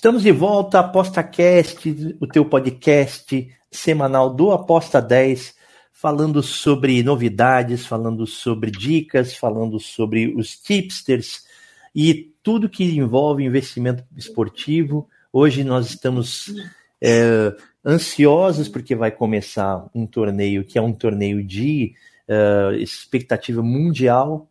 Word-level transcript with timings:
Estamos 0.00 0.22
de 0.22 0.32
volta, 0.32 0.80
ApostaCast, 0.80 2.16
o 2.18 2.26
teu 2.26 2.42
podcast 2.42 3.54
semanal 3.70 4.32
do 4.32 4.50
Aposta 4.50 4.98
10, 4.98 5.54
falando 5.92 6.42
sobre 6.42 7.02
novidades, 7.02 7.84
falando 7.84 8.26
sobre 8.26 8.70
dicas, 8.70 9.36
falando 9.36 9.78
sobre 9.78 10.34
os 10.34 10.56
tipsters 10.56 11.44
e 11.94 12.32
tudo 12.42 12.66
que 12.66 12.82
envolve 12.82 13.44
investimento 13.44 14.02
esportivo. 14.16 15.06
Hoje 15.30 15.62
nós 15.62 15.90
estamos 15.90 16.50
é, 16.98 17.54
ansiosos 17.84 18.70
porque 18.70 18.94
vai 18.94 19.10
começar 19.10 19.86
um 19.94 20.06
torneio 20.06 20.64
que 20.64 20.78
é 20.78 20.82
um 20.82 20.94
torneio 20.94 21.44
de 21.44 21.92
uh, 22.26 22.72
expectativa 22.76 23.62
mundial 23.62 24.49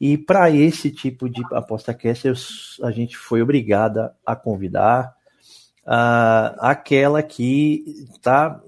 e 0.00 0.18
para 0.18 0.50
esse 0.50 0.90
tipo 0.90 1.28
de 1.28 1.42
aposta 1.52 1.94
cast, 1.94 2.28
a 2.82 2.90
gente 2.90 3.16
foi 3.16 3.42
obrigada 3.42 4.14
a 4.24 4.36
convidar 4.36 5.14
uh, 5.86 6.56
aquela 6.58 7.22
que 7.22 7.84
está 8.10 8.60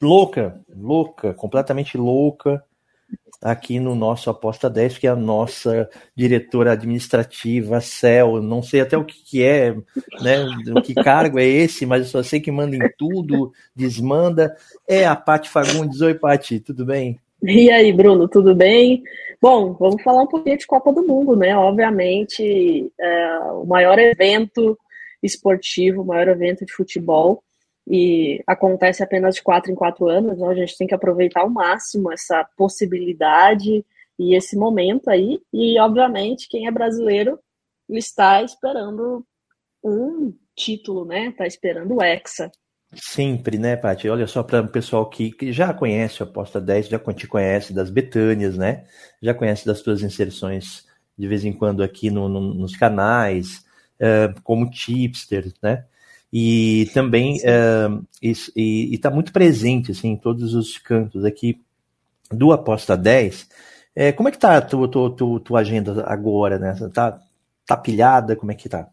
louca, 0.00 0.60
louca, 0.68 1.32
completamente 1.34 1.96
louca 1.96 2.62
aqui 3.42 3.80
no 3.80 3.94
nosso 3.96 4.30
Aposta 4.30 4.70
10, 4.70 4.98
que 4.98 5.06
é 5.06 5.10
a 5.10 5.16
nossa 5.16 5.90
diretora 6.14 6.72
administrativa, 6.72 7.80
CEL, 7.80 8.40
não 8.40 8.62
sei 8.62 8.80
até 8.80 8.96
o 8.96 9.04
que, 9.04 9.20
que 9.24 9.42
é, 9.42 9.74
né, 10.20 10.46
o 10.76 10.80
que 10.80 10.94
cargo 10.94 11.40
é 11.40 11.44
esse, 11.44 11.84
mas 11.84 12.02
eu 12.02 12.08
só 12.08 12.22
sei 12.22 12.40
que 12.40 12.52
manda 12.52 12.76
em 12.76 12.92
tudo, 12.96 13.52
desmanda, 13.74 14.56
é 14.88 15.04
a 15.04 15.16
Paty 15.16 15.50
Fagundes. 15.50 16.00
Oi, 16.00 16.14
Paty, 16.14 16.60
tudo 16.60 16.86
bem? 16.86 17.18
E 17.44 17.70
aí, 17.72 17.92
Bruno, 17.92 18.28
tudo 18.28 18.54
bem? 18.54 19.02
Bom, 19.40 19.72
vamos 19.74 20.00
falar 20.02 20.22
um 20.22 20.28
pouquinho 20.28 20.56
de 20.56 20.64
Copa 20.64 20.92
do 20.92 21.04
Mundo, 21.04 21.34
né? 21.34 21.56
Obviamente, 21.56 22.92
é 23.00 23.38
o 23.50 23.64
maior 23.64 23.98
evento 23.98 24.78
esportivo, 25.20 26.02
o 26.02 26.04
maior 26.04 26.28
evento 26.28 26.64
de 26.64 26.72
futebol, 26.72 27.42
e 27.84 28.40
acontece 28.46 29.02
apenas 29.02 29.34
de 29.34 29.42
quatro 29.42 29.72
em 29.72 29.74
quatro 29.74 30.08
anos, 30.08 30.34
então 30.34 30.48
a 30.48 30.54
gente 30.54 30.78
tem 30.78 30.86
que 30.86 30.94
aproveitar 30.94 31.40
ao 31.40 31.50
máximo 31.50 32.12
essa 32.12 32.48
possibilidade 32.56 33.84
e 34.16 34.36
esse 34.36 34.56
momento 34.56 35.10
aí, 35.10 35.40
e 35.52 35.80
obviamente 35.80 36.48
quem 36.48 36.68
é 36.68 36.70
brasileiro 36.70 37.40
está 37.88 38.40
esperando 38.42 39.26
um 39.82 40.32
título, 40.54 41.04
né? 41.04 41.26
Está 41.26 41.44
esperando 41.44 41.96
o 41.96 42.02
Hexa. 42.02 42.52
Sempre, 42.94 43.58
né, 43.58 43.74
Paty? 43.74 44.08
Olha 44.08 44.26
só 44.26 44.42
para 44.42 44.60
o 44.60 44.68
pessoal 44.68 45.08
que, 45.08 45.32
que, 45.32 45.52
já 45.52 45.72
conhece 45.72 46.22
o 46.22 46.24
Aposta 46.24 46.60
10, 46.60 46.88
já 46.88 46.98
te 46.98 47.26
conhece 47.26 47.72
das 47.72 47.88
Betânias, 47.88 48.56
né? 48.56 48.84
Já 49.22 49.32
conhece 49.32 49.64
das 49.64 49.80
tuas 49.80 50.02
inserções 50.02 50.86
de 51.16 51.26
vez 51.26 51.44
em 51.44 51.52
quando 51.52 51.82
aqui 51.82 52.10
no, 52.10 52.28
no, 52.28 52.54
nos 52.54 52.76
canais, 52.76 53.64
uh, 54.00 54.38
como 54.42 54.70
tipster, 54.70 55.52
né? 55.62 55.84
E 56.32 56.90
também 56.94 57.40
uh, 57.40 58.06
está 58.22 59.10
muito 59.10 59.32
presente 59.32 59.92
assim, 59.92 60.08
em 60.08 60.16
todos 60.16 60.54
os 60.54 60.78
cantos 60.78 61.24
aqui 61.24 61.60
do 62.30 62.52
Aposta 62.52 62.96
10. 62.96 63.48
É, 63.94 64.12
como 64.12 64.28
é 64.28 64.32
que 64.32 64.38
tá 64.38 64.56
a 64.56 64.62
tua, 64.62 64.88
tua, 64.88 65.14
tua, 65.14 65.40
tua 65.40 65.60
agenda 65.60 66.04
agora, 66.06 66.58
né? 66.58 66.74
Tá, 66.92 67.20
tá 67.66 67.76
pilhada? 67.76 68.34
Como 68.36 68.50
é 68.52 68.54
que 68.54 68.68
tá? 68.68 68.88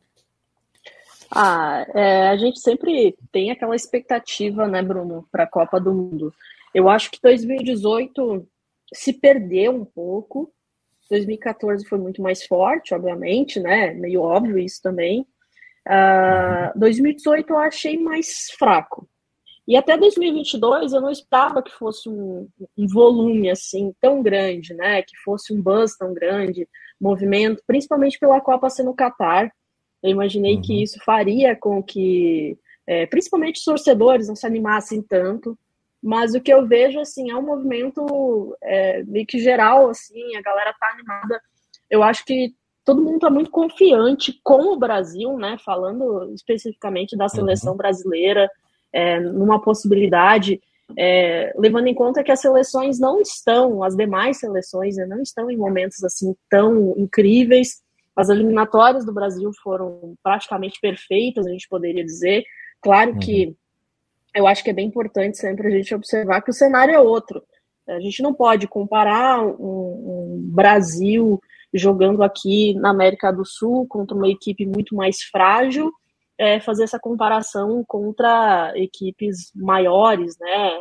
Ah, 1.31 1.85
é, 1.93 2.27
a 2.29 2.37
gente 2.37 2.59
sempre 2.59 3.15
tem 3.31 3.51
aquela 3.51 3.75
expectativa, 3.75 4.67
né, 4.67 4.81
Bruno, 4.81 5.27
para 5.31 5.43
a 5.43 5.49
Copa 5.49 5.79
do 5.79 5.93
Mundo. 5.93 6.33
Eu 6.73 6.89
acho 6.89 7.11
que 7.11 7.19
2018 7.21 8.47
se 8.93 9.13
perdeu 9.13 9.75
um 9.75 9.85
pouco. 9.85 10.51
2014 11.09 11.87
foi 11.87 11.97
muito 11.97 12.21
mais 12.21 12.45
forte, 12.45 12.93
obviamente, 12.93 13.59
né? 13.59 13.93
Meio 13.93 14.21
óbvio 14.21 14.57
isso 14.57 14.81
também. 14.81 15.25
Uh, 15.87 16.77
2018 16.77 17.49
eu 17.51 17.57
achei 17.57 17.97
mais 17.97 18.51
fraco. 18.57 19.07
E 19.67 19.75
até 19.75 19.95
2022 19.97 20.93
eu 20.93 21.01
não 21.01 21.11
esperava 21.11 21.61
que 21.61 21.71
fosse 21.71 22.09
um, 22.09 22.47
um, 22.75 22.87
volume 22.87 23.51
assim 23.51 23.93
tão 24.01 24.21
grande, 24.21 24.73
né? 24.73 25.01
Que 25.03 25.15
fosse 25.23 25.53
um 25.53 25.61
buzz 25.61 25.95
tão 25.95 26.13
grande, 26.13 26.67
movimento, 26.99 27.61
principalmente 27.65 28.17
pela 28.19 28.41
Copa 28.41 28.69
ser 28.69 28.83
no 28.83 28.95
Catar. 28.95 29.51
Eu 30.01 30.11
imaginei 30.11 30.55
uhum. 30.55 30.61
que 30.61 30.81
isso 30.81 30.99
faria 31.03 31.55
com 31.55 31.81
que, 31.83 32.57
é, 32.87 33.05
principalmente 33.05 33.57
os 33.57 33.63
torcedores, 33.63 34.27
não 34.27 34.35
se 34.35 34.45
animassem 34.45 35.01
tanto. 35.01 35.57
Mas 36.01 36.33
o 36.33 36.39
que 36.39 36.51
eu 36.51 36.65
vejo, 36.65 36.99
assim, 36.99 37.29
é 37.29 37.35
um 37.35 37.41
movimento 37.41 38.55
é, 38.63 39.03
meio 39.03 39.25
que 39.25 39.37
geral, 39.37 39.89
assim, 39.89 40.35
a 40.35 40.41
galera 40.41 40.73
tá 40.79 40.87
animada. 40.93 41.41
Eu 41.89 42.01
acho 42.01 42.23
que 42.23 42.53
todo 42.85 43.01
mundo 43.01 43.15
está 43.15 43.29
muito 43.29 43.51
confiante 43.51 44.39
com 44.43 44.73
o 44.73 44.79
Brasil, 44.79 45.37
né? 45.37 45.57
Falando 45.63 46.33
especificamente 46.33 47.17
da 47.17 47.27
seleção 47.27 47.73
uhum. 47.73 47.77
brasileira, 47.77 48.49
é, 48.93 49.19
numa 49.19 49.61
possibilidade, 49.61 50.61
é, 50.97 51.53
levando 51.57 51.87
em 51.87 51.93
conta 51.93 52.23
que 52.23 52.31
as 52.31 52.41
seleções 52.41 52.99
não 52.99 53.19
estão, 53.21 53.83
as 53.83 53.95
demais 53.95 54.39
seleções 54.39 54.95
né, 54.95 55.05
não 55.05 55.21
estão 55.21 55.49
em 55.51 55.57
momentos 55.57 56.03
assim 56.03 56.35
tão 56.49 56.93
incríveis. 56.97 57.81
As 58.19 58.27
eliminatórias 58.27 59.05
do 59.05 59.13
Brasil 59.13 59.49
foram 59.63 60.13
praticamente 60.21 60.77
perfeitas, 60.81 61.47
a 61.47 61.49
gente 61.49 61.69
poderia 61.69 62.03
dizer. 62.03 62.43
Claro 62.81 63.13
uhum. 63.13 63.19
que 63.19 63.55
eu 64.35 64.45
acho 64.45 64.61
que 64.61 64.69
é 64.69 64.73
bem 64.73 64.87
importante 64.87 65.37
sempre 65.37 65.67
a 65.67 65.71
gente 65.71 65.95
observar 65.95 66.41
que 66.41 66.51
o 66.51 66.53
cenário 66.53 66.93
é 66.93 66.99
outro. 66.99 67.41
A 67.87 67.99
gente 68.01 68.21
não 68.21 68.33
pode 68.33 68.67
comparar 68.67 69.41
um, 69.41 69.53
um 69.57 70.51
Brasil 70.51 71.41
jogando 71.73 72.21
aqui 72.21 72.73
na 72.73 72.89
América 72.89 73.31
do 73.31 73.45
Sul 73.45 73.87
contra 73.87 74.17
uma 74.17 74.27
equipe 74.27 74.65
muito 74.65 74.93
mais 74.93 75.21
frágil, 75.21 75.89
é, 76.37 76.59
fazer 76.59 76.83
essa 76.83 76.99
comparação 76.99 77.85
contra 77.87 78.73
equipes 78.75 79.49
maiores, 79.55 80.37
né? 80.37 80.71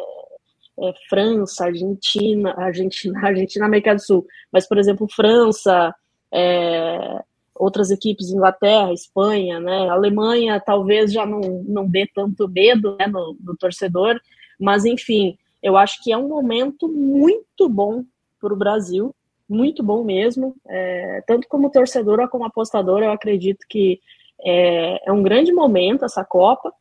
É, 0.80 0.92
França, 1.08 1.66
Argentina, 1.66 2.52
Argentina, 2.56 3.20
Argentina, 3.24 3.64
América 3.64 3.94
do 3.94 4.00
Sul. 4.00 4.26
Mas, 4.50 4.66
por 4.66 4.76
exemplo, 4.76 5.06
França, 5.08 5.94
é, 6.32 7.22
outras 7.58 7.90
equipes, 7.90 8.30
Inglaterra, 8.30 8.92
Espanha, 8.92 9.60
né? 9.60 9.88
Alemanha 9.88 10.60
talvez 10.60 11.12
já 11.12 11.26
não, 11.26 11.40
não 11.66 11.86
dê 11.86 12.08
tanto 12.14 12.48
medo 12.48 12.96
né, 12.96 13.06
no, 13.06 13.36
no 13.40 13.56
torcedor, 13.56 14.20
mas 14.58 14.84
enfim, 14.84 15.36
eu 15.62 15.76
acho 15.76 16.02
que 16.02 16.12
é 16.12 16.16
um 16.16 16.28
momento 16.28 16.88
muito 16.88 17.68
bom 17.68 18.04
para 18.40 18.52
o 18.52 18.56
Brasil, 18.56 19.14
muito 19.48 19.82
bom 19.82 20.04
mesmo. 20.04 20.54
É, 20.66 21.22
tanto 21.26 21.48
como 21.48 21.70
torcedora 21.70 22.28
como 22.28 22.44
apostadora, 22.44 23.06
eu 23.06 23.12
acredito 23.12 23.66
que 23.68 24.00
é, 24.44 25.08
é 25.08 25.12
um 25.12 25.22
grande 25.22 25.52
momento 25.52 26.04
essa 26.04 26.24
Copa, 26.24 26.72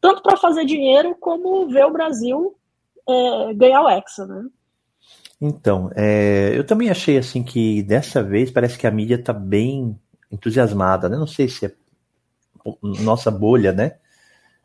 tanto 0.00 0.22
para 0.22 0.36
fazer 0.36 0.64
dinheiro 0.64 1.16
como 1.18 1.68
ver 1.68 1.84
o 1.84 1.92
Brasil 1.92 2.54
é, 3.08 3.54
ganhar 3.54 3.82
o 3.82 3.88
Hexa, 3.88 4.26
né? 4.26 4.44
Então, 5.40 5.90
é, 5.94 6.52
eu 6.56 6.64
também 6.64 6.88
achei 6.88 7.18
assim 7.18 7.42
que 7.42 7.82
dessa 7.82 8.22
vez 8.22 8.50
parece 8.50 8.78
que 8.78 8.86
a 8.86 8.90
mídia 8.90 9.16
está 9.16 9.32
bem 9.32 9.98
entusiasmada, 10.30 11.08
né? 11.08 11.16
Não 11.16 11.26
sei 11.26 11.48
se 11.48 11.66
é 11.66 11.72
nossa 12.82 13.30
bolha, 13.30 13.72
né? 13.72 13.96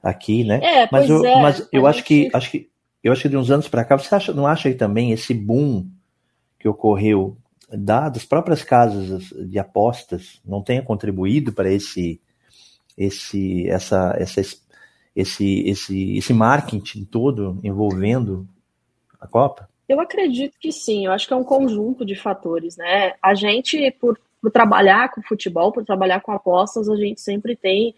Aqui, 0.02 0.44
né? 0.44 0.60
É, 0.64 0.90
mas 0.92 1.10
eu, 1.10 1.24
é, 1.24 1.42
mas 1.42 1.68
eu 1.72 1.86
acho 1.86 2.04
que 2.04 2.30
acho 2.34 2.50
que 2.50 2.70
eu 3.04 3.12
acho 3.12 3.22
que 3.22 3.30
de 3.30 3.38
uns 3.38 3.50
anos 3.52 3.68
para 3.68 3.84
cá, 3.84 3.98
você 3.98 4.14
acha, 4.14 4.34
não 4.34 4.48
acha 4.48 4.68
aí 4.68 4.76
também 4.76 5.12
esse 5.12 5.34
boom 5.34 5.88
que 6.60 6.68
ocorreu 6.68 7.38
das 7.70 8.26
próprias 8.26 8.64
casas 8.64 9.30
de 9.30 9.58
apostas 9.58 10.42
não 10.46 10.62
tenha 10.62 10.82
contribuído 10.82 11.54
para 11.54 11.72
esse 11.72 12.20
esse 12.98 13.68
essa, 13.70 14.16
essa 14.18 14.42
esse 15.16 15.64
esse 15.66 16.18
esse 16.18 16.34
marketing 16.34 17.06
todo 17.06 17.60
envolvendo 17.64 18.48
a 19.20 19.28
Copa? 19.28 19.70
Eu 19.88 20.00
acredito 20.00 20.58
que 20.60 20.72
sim, 20.72 21.06
eu 21.06 21.12
acho 21.12 21.28
que 21.28 21.34
é 21.34 21.36
um 21.36 21.44
conjunto 21.44 22.06
de 22.06 22.16
fatores, 22.16 22.78
né? 22.78 23.14
A 23.22 23.34
gente, 23.34 23.92
por 24.00 24.18
por 24.42 24.52
trabalhar 24.52 25.12
com 25.12 25.22
futebol, 25.22 25.72
por 25.72 25.86
trabalhar 25.86 26.22
com 26.22 26.32
apostas, 26.32 26.90
a 26.90 26.96
gente 26.96 27.22
sempre 27.22 27.56
tem 27.56 27.94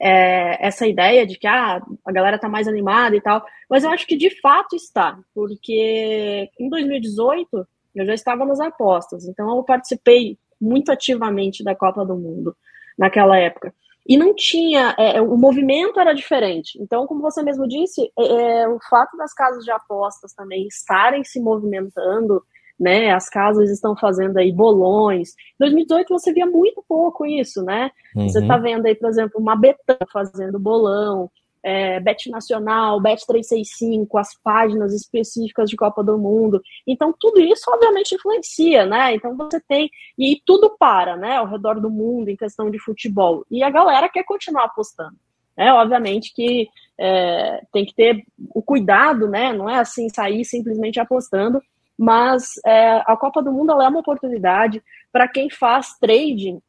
é, 0.00 0.66
essa 0.66 0.86
ideia 0.86 1.26
de 1.26 1.36
que 1.36 1.46
ah, 1.46 1.82
a 2.04 2.12
galera 2.12 2.38
tá 2.38 2.48
mais 2.48 2.68
animada 2.68 3.16
e 3.16 3.20
tal, 3.20 3.44
mas 3.68 3.82
eu 3.82 3.90
acho 3.90 4.06
que 4.06 4.16
de 4.16 4.30
fato 4.40 4.76
está, 4.76 5.18
porque 5.34 6.48
em 6.58 6.68
2018 6.68 7.66
eu 7.96 8.06
já 8.06 8.14
estava 8.14 8.44
nas 8.44 8.60
apostas, 8.60 9.26
então 9.26 9.56
eu 9.56 9.62
participei 9.64 10.38
muito 10.60 10.92
ativamente 10.92 11.64
da 11.64 11.74
Copa 11.74 12.04
do 12.04 12.16
Mundo 12.16 12.56
naquela 12.96 13.38
época. 13.38 13.72
e 14.06 14.16
não 14.16 14.34
tinha, 14.34 14.94
é, 14.98 15.20
o 15.20 15.36
movimento 15.36 16.00
era 16.00 16.14
diferente. 16.14 16.80
Então, 16.80 17.06
como 17.06 17.20
você 17.20 17.42
mesmo 17.42 17.68
disse, 17.68 18.10
é, 18.18 18.62
é, 18.62 18.68
o 18.68 18.78
fato 18.88 19.16
das 19.18 19.34
casas 19.34 19.62
de 19.64 19.70
apostas 19.70 20.32
também 20.32 20.66
estarem 20.66 21.22
se 21.24 21.38
movimentando, 21.38 22.42
né? 22.78 23.10
As 23.10 23.28
casas 23.28 23.70
estão 23.70 23.96
fazendo 23.96 24.36
aí 24.36 24.52
bolões. 24.52 25.30
Em 25.30 25.58
2018 25.60 26.08
você 26.08 26.32
via 26.32 26.46
muito 26.46 26.84
pouco 26.86 27.26
isso, 27.26 27.62
né? 27.62 27.90
Uhum. 28.14 28.28
Você 28.28 28.40
está 28.40 28.56
vendo 28.56 28.86
aí, 28.86 28.94
por 28.94 29.08
exemplo, 29.08 29.40
uma 29.40 29.56
Betão 29.56 29.96
fazendo 30.12 30.58
bolão, 30.58 31.30
é, 31.62 31.98
Bet 32.00 32.30
Nacional, 32.30 33.00
Bet 33.00 33.26
365, 33.26 34.16
as 34.16 34.34
páginas 34.42 34.94
específicas 34.94 35.68
de 35.68 35.76
Copa 35.76 36.02
do 36.02 36.16
Mundo. 36.16 36.62
Então, 36.86 37.12
tudo 37.18 37.40
isso 37.40 37.64
obviamente 37.68 38.14
influencia, 38.14 38.86
né? 38.86 39.14
Então 39.14 39.36
você 39.36 39.60
tem. 39.60 39.90
E 40.16 40.40
tudo 40.46 40.76
para, 40.78 41.16
né? 41.16 41.36
Ao 41.36 41.46
redor 41.46 41.80
do 41.80 41.90
mundo 41.90 42.28
em 42.28 42.36
questão 42.36 42.70
de 42.70 42.78
futebol. 42.78 43.44
E 43.50 43.62
a 43.62 43.70
galera 43.70 44.08
quer 44.08 44.24
continuar 44.24 44.64
apostando. 44.64 45.16
É, 45.56 45.72
obviamente 45.72 46.32
que 46.32 46.68
é, 46.96 47.62
tem 47.72 47.84
que 47.84 47.92
ter 47.92 48.24
o 48.54 48.62
cuidado, 48.62 49.26
né? 49.26 49.52
Não 49.52 49.68
é 49.68 49.80
assim 49.80 50.08
sair 50.08 50.44
simplesmente 50.44 51.00
apostando, 51.00 51.60
mas 51.98 52.52
é, 52.64 53.02
a 53.06 53.16
Copa 53.16 53.42
do 53.42 53.52
Mundo 53.52 53.72
é 53.72 53.88
uma 53.88 54.00
oportunidade 54.00 54.82
para 55.12 55.26
quem 55.26 55.50
faz 55.50 55.98
trading 55.98 56.60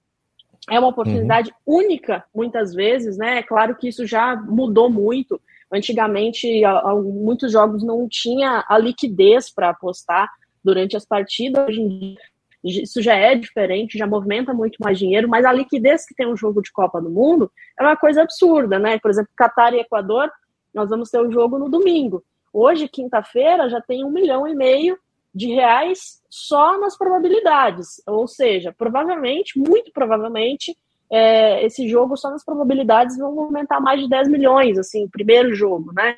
é 0.70 0.80
uma 0.80 0.90
oportunidade 0.90 1.52
uhum. 1.66 1.78
única, 1.78 2.24
muitas 2.34 2.74
vezes, 2.74 3.18
né? 3.18 3.40
É 3.40 3.44
claro 3.44 3.76
que 3.76 3.88
isso 3.88 4.06
já 4.06 4.36
mudou 4.36 4.90
muito. 4.90 5.40
Antigamente, 5.72 6.62
muitos 7.04 7.52
jogos 7.52 7.84
não 7.84 8.08
tinha 8.10 8.64
a 8.68 8.78
liquidez 8.78 9.50
para 9.52 9.70
apostar 9.70 10.30
durante 10.64 10.98
as 10.98 11.06
partidas. 11.06 11.68
Hoje 11.68 11.82
em 11.82 11.88
dia, 11.88 12.18
isso 12.64 13.02
já 13.02 13.16
é 13.16 13.36
diferente, 13.36 13.98
já 13.98 14.06
movimenta 14.06 14.54
muito 14.54 14.78
mais 14.80 14.98
dinheiro, 14.98 15.30
mas 15.30 15.46
a 15.46 15.54
liquidez 15.54 16.06
que 16.06 16.16
tem 16.16 16.28
um 16.28 16.36
jogo 16.36 16.62
de 16.62 16.72
Copa 16.72 17.02
do 17.02 17.10
Mundo 17.10 17.52
é 17.80 17.84
uma 17.84 17.96
coisa 17.96 18.24
absurda, 18.24 18.78
né? 18.78 19.00
Por 19.00 19.10
exemplo, 19.10 19.32
Catar 19.38 19.74
e 19.74 19.80
Equador, 19.80 20.30
nós 20.74 20.90
vamos 20.90 21.10
ter 21.10 21.20
o 21.20 21.28
um 21.28 21.32
jogo 21.32 21.58
no 21.58 21.70
domingo. 21.70 22.24
Hoje, 22.52 22.88
quinta-feira, 22.88 23.70
já 23.70 23.80
tem 23.80 24.04
um 24.04 24.12
milhão 24.12 24.48
e 24.48 24.56
meio 24.56 24.98
de 25.34 25.48
reais 25.48 26.22
só 26.30 26.80
nas 26.80 26.98
probabilidades. 26.98 28.02
Ou 28.08 28.28
seja, 28.28 28.74
provavelmente, 28.78 29.58
muito 29.58 29.92
provavelmente, 29.92 30.76
é, 31.12 31.66
esse 31.66 31.88
jogo 31.88 32.16
só 32.16 32.30
nas 32.30 32.44
probabilidades 32.44 33.18
vão 33.18 33.34
movimentar 33.34 33.82
mais 33.82 34.00
de 34.00 34.10
10 34.10 34.28
milhões, 34.28 34.78
assim, 34.78 35.06
o 35.06 35.10
primeiro 35.10 35.54
jogo, 35.54 35.92
né? 35.94 36.16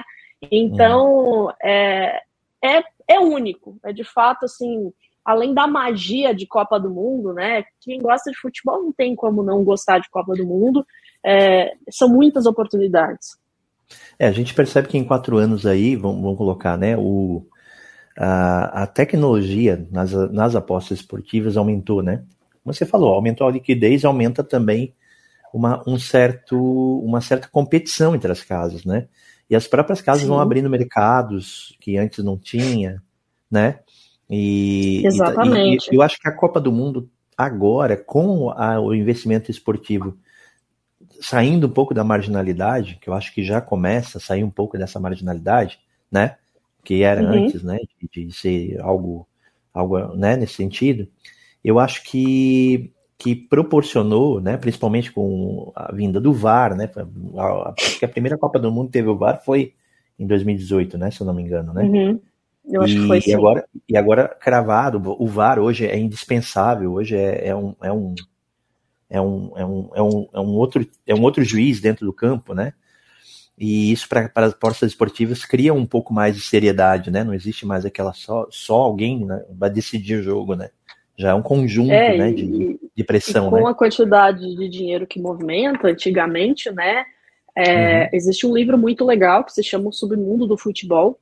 Então, 0.51 1.53
é, 1.61 2.21
é, 2.63 2.83
é 3.07 3.19
único. 3.19 3.77
É 3.83 3.93
de 3.93 4.03
fato, 4.03 4.45
assim, 4.45 4.91
além 5.23 5.53
da 5.53 5.67
magia 5.67 6.33
de 6.33 6.47
Copa 6.47 6.79
do 6.79 6.89
Mundo, 6.89 7.33
né? 7.33 7.63
Quem 7.79 7.99
gosta 7.99 8.31
de 8.31 8.37
futebol 8.37 8.81
não 8.83 8.91
tem 8.91 9.15
como 9.15 9.43
não 9.43 9.63
gostar 9.63 9.99
de 9.99 10.09
Copa 10.09 10.33
do 10.33 10.45
Mundo. 10.45 10.85
É, 11.23 11.73
são 11.89 12.09
muitas 12.09 12.45
oportunidades. 12.45 13.39
É, 14.17 14.27
a 14.27 14.31
gente 14.31 14.53
percebe 14.53 14.87
que 14.87 14.97
em 14.97 15.03
quatro 15.03 15.37
anos 15.37 15.65
aí, 15.65 15.95
vamos, 15.95 16.21
vamos 16.21 16.37
colocar, 16.37 16.77
né? 16.77 16.97
O, 16.97 17.45
a, 18.23 18.83
a 18.83 18.87
tecnologia 18.87 19.87
nas, 19.89 20.11
nas 20.31 20.55
apostas 20.55 20.99
esportivas 20.99 21.57
aumentou, 21.57 22.03
né? 22.03 22.23
Como 22.63 22.71
você 22.71 22.85
falou, 22.85 23.15
aumentou 23.15 23.47
a 23.47 23.51
liquidez, 23.51 24.05
aumenta 24.05 24.43
também 24.43 24.93
uma, 25.51 25.83
um 25.87 25.97
certo, 25.97 26.55
uma 27.03 27.19
certa 27.19 27.47
competição 27.47 28.13
entre 28.13 28.31
as 28.31 28.43
casas, 28.43 28.85
né? 28.85 29.07
E 29.49 29.55
as 29.55 29.65
próprias 29.65 30.01
casas 30.01 30.21
Sim. 30.21 30.29
vão 30.29 30.39
abrindo 30.39 30.69
mercados 30.69 31.75
que 31.81 31.97
antes 31.97 32.23
não 32.23 32.37
tinha, 32.37 33.01
né? 33.49 33.79
E, 34.29 35.01
Exatamente. 35.03 35.89
E, 35.89 35.95
e 35.95 35.97
eu 35.97 36.03
acho 36.03 36.19
que 36.19 36.29
a 36.29 36.31
Copa 36.31 36.61
do 36.61 36.71
Mundo 36.71 37.09
agora, 37.35 37.97
com 37.97 38.51
a, 38.51 38.79
o 38.79 38.93
investimento 38.93 39.49
esportivo 39.49 40.15
saindo 41.19 41.65
um 41.65 41.71
pouco 41.71 41.91
da 41.91 42.03
marginalidade, 42.03 42.99
que 43.01 43.09
eu 43.09 43.15
acho 43.15 43.33
que 43.33 43.43
já 43.43 43.59
começa 43.59 44.19
a 44.19 44.21
sair 44.21 44.43
um 44.43 44.49
pouco 44.49 44.77
dessa 44.77 44.99
marginalidade, 44.99 45.79
né? 46.11 46.37
Que 46.83 47.03
era 47.03 47.21
uhum. 47.21 47.45
antes, 47.45 47.63
né, 47.63 47.77
de, 47.99 48.25
de, 48.25 48.31
ser 48.33 48.79
algo, 48.81 49.27
algo 49.73 50.15
né, 50.15 50.35
nesse 50.35 50.55
sentido, 50.55 51.07
eu 51.63 51.79
acho 51.79 52.03
que, 52.03 52.91
que 53.17 53.35
proporcionou, 53.35 54.41
né, 54.41 54.57
principalmente 54.57 55.11
com 55.11 55.71
a 55.75 55.91
vinda 55.93 56.19
do 56.19 56.33
VAR, 56.33 56.75
né, 56.75 56.89
acho 57.77 57.99
que 57.99 58.05
a 58.05 58.09
primeira 58.09 58.37
Copa 58.37 58.59
do 58.59 58.71
Mundo 58.71 58.89
teve 58.89 59.07
o 59.09 59.17
VAR 59.17 59.43
foi 59.43 59.73
em 60.17 60.25
2018, 60.25 60.97
né, 60.97 61.11
se 61.11 61.21
eu 61.21 61.27
não 61.27 61.33
me 61.33 61.43
engano, 61.43 61.73
né? 61.73 61.83
Uhum. 61.83 62.19
Eu 62.69 62.81
acho 62.83 62.93
e, 62.93 63.01
que 63.01 63.07
foi 63.07 63.21
sim. 63.21 63.31
E 63.31 63.33
agora, 63.33 63.65
e 63.89 63.97
agora 63.97 64.27
cravado, 64.27 65.01
o 65.19 65.27
VAR 65.27 65.59
hoje 65.59 65.85
é 65.85 65.97
indispensável, 65.97 66.93
hoje 66.93 67.15
é, 67.15 67.47
é 67.47 67.55
um, 67.55 67.75
é 67.81 67.91
um 67.91 68.15
é 69.09 69.19
um, 69.19 69.51
é 69.57 69.65
um, 69.65 69.89
é 69.93 70.01
um, 70.01 70.29
é 70.33 70.39
um 70.39 70.55
outro 70.55 70.87
é 71.05 71.13
um 71.13 71.21
outro 71.21 71.43
juiz 71.43 71.81
dentro 71.81 72.05
do 72.05 72.13
campo, 72.13 72.53
né? 72.53 72.73
E 73.57 73.91
isso 73.91 74.07
para 74.09 74.31
as 74.35 74.53
postas 74.53 74.91
esportivas 74.91 75.45
cria 75.45 75.73
um 75.73 75.85
pouco 75.85 76.13
mais 76.13 76.35
de 76.35 76.41
seriedade, 76.41 77.11
né? 77.11 77.23
Não 77.23 77.33
existe 77.33 77.65
mais 77.65 77.85
aquela 77.85 78.13
só, 78.13 78.47
só 78.49 78.75
alguém 78.75 79.25
né, 79.25 79.43
vai 79.51 79.69
decidir 79.69 80.15
o 80.15 80.23
jogo, 80.23 80.55
né? 80.55 80.69
Já 81.17 81.29
é 81.29 81.33
um 81.33 81.41
conjunto 81.41 81.91
é, 81.91 82.17
né, 82.17 82.31
de, 82.31 82.79
de 82.95 83.03
pressão. 83.03 83.49
com 83.49 83.57
né? 83.57 83.69
a 83.69 83.73
quantidade 83.73 84.55
de 84.55 84.69
dinheiro 84.69 85.05
que 85.05 85.19
movimenta 85.19 85.89
antigamente, 85.89 86.71
né? 86.71 87.05
É, 87.55 88.03
uhum. 88.03 88.09
Existe 88.13 88.47
um 88.47 88.55
livro 88.55 88.77
muito 88.77 89.05
legal 89.05 89.43
que 89.43 89.53
se 89.53 89.61
chama 89.61 89.89
O 89.89 89.93
Submundo 89.93 90.47
do 90.47 90.57
Futebol. 90.57 91.19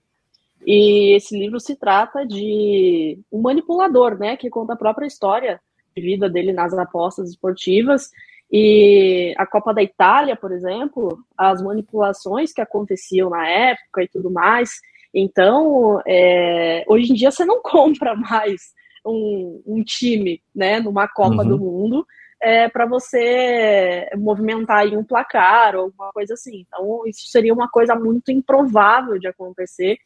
E 0.66 1.16
esse 1.16 1.38
livro 1.38 1.60
se 1.60 1.76
trata 1.76 2.26
de 2.26 3.20
um 3.32 3.42
manipulador, 3.42 4.18
né? 4.18 4.38
Que 4.38 4.50
conta 4.50 4.74
a 4.74 4.78
própria 4.78 5.08
história 5.08 5.60
de 5.96 6.02
vida 6.02 6.30
dele 6.30 6.54
nas 6.54 6.74
apostas 6.74 7.30
esportivas 7.30 8.12
e 8.52 9.34
a 9.38 9.46
Copa 9.46 9.74
da 9.74 9.84
Itália, 9.84 10.36
por 10.36 10.52
exemplo, 10.52 11.20
as 11.38 11.62
manipulações 11.62 12.52
que 12.52 12.62
aconteciam 12.62 13.30
na 13.30 13.48
época 13.48 14.04
e 14.04 14.08
tudo 14.08 14.32
mais. 14.32 14.72
Então, 15.14 16.02
é, 16.08 16.84
hoje 16.88 17.12
em 17.12 17.16
dia 17.16 17.32
você 17.32 17.46
não 17.46 17.62
compra 17.64 18.16
mais 18.16 18.74
um, 19.06 19.62
um 19.66 19.84
time 19.84 20.42
né, 20.54 20.80
numa 20.80 21.08
Copa 21.08 21.44
uhum. 21.44 21.48
do 21.48 21.60
Mundo 21.60 22.08
é, 22.42 22.70
para 22.70 22.86
você 22.86 24.10
movimentar 24.18 24.88
em 24.88 24.98
um 24.98 25.04
placar 25.04 25.76
ou 25.76 25.84
alguma 25.84 26.12
coisa 26.12 26.34
assim. 26.34 26.66
Então, 26.68 27.04
isso 27.06 27.28
seria 27.28 27.54
uma 27.54 27.70
coisa 27.70 27.96
muito 27.96 28.32
improvável 28.32 29.20
de 29.20 29.28
acontecer. 29.28 29.98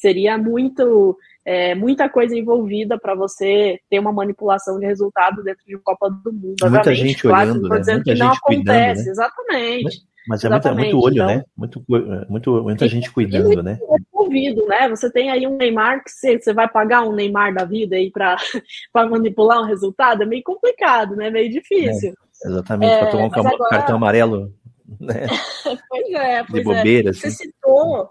Seria 0.00 0.38
muito 0.38 1.16
é, 1.44 1.74
muita 1.74 2.08
coisa 2.08 2.36
envolvida 2.36 2.98
para 2.98 3.14
você 3.14 3.80
ter 3.90 3.98
uma 3.98 4.12
manipulação 4.12 4.78
de 4.78 4.86
resultado 4.86 5.42
dentro 5.42 5.64
de 5.66 5.74
uma 5.74 5.82
Copa 5.82 6.08
do 6.10 6.32
Mundo. 6.32 6.56
Muita 6.70 6.94
gente 6.94 7.22
claro, 7.22 7.50
olhando, 7.50 7.68
né? 7.68 7.76
Muita 7.76 8.14
gente 8.14 8.36
acontece, 8.36 8.42
cuidando, 8.44 9.04
né? 9.04 9.10
exatamente. 9.10 10.08
Mas 10.28 10.44
é 10.44 10.50
muito, 10.50 10.74
muito 10.74 11.00
olho, 11.00 11.14
então, 11.14 11.26
né? 11.26 11.44
Muito, 11.56 11.84
muito, 12.28 12.62
muita 12.62 12.84
e, 12.84 12.88
gente 12.88 13.10
cuidando, 13.10 13.46
muito 13.46 13.62
né? 13.62 13.78
Envolvido, 14.12 14.66
né? 14.66 14.88
Você 14.90 15.10
tem 15.10 15.30
aí 15.30 15.46
um 15.46 15.56
Neymar 15.56 16.04
que 16.04 16.10
você, 16.10 16.38
você 16.38 16.52
vai 16.52 16.68
pagar 16.68 17.02
um 17.02 17.14
Neymar 17.14 17.54
da 17.54 17.64
vida 17.64 17.96
aí 17.96 18.10
para 18.10 18.36
manipular 19.10 19.60
um 19.60 19.66
resultado, 19.66 20.22
é 20.22 20.26
meio 20.26 20.42
complicado, 20.44 21.16
né? 21.16 21.30
Meio 21.30 21.50
difícil. 21.50 22.12
É, 22.44 22.48
exatamente, 22.48 22.92
é, 22.92 22.98
para 22.98 23.10
tomar 23.10 23.24
um 23.24 23.46
agora... 23.46 23.70
cartão 23.70 23.96
amarelo, 23.96 24.52
né? 25.00 25.26
pois 25.88 26.10
é, 26.12 26.44
pois 26.44 26.52
de 26.52 26.62
bobeira, 26.62 27.08
é. 27.08 27.10
Assim. 27.10 27.20
Você 27.20 27.30
citou, 27.30 28.10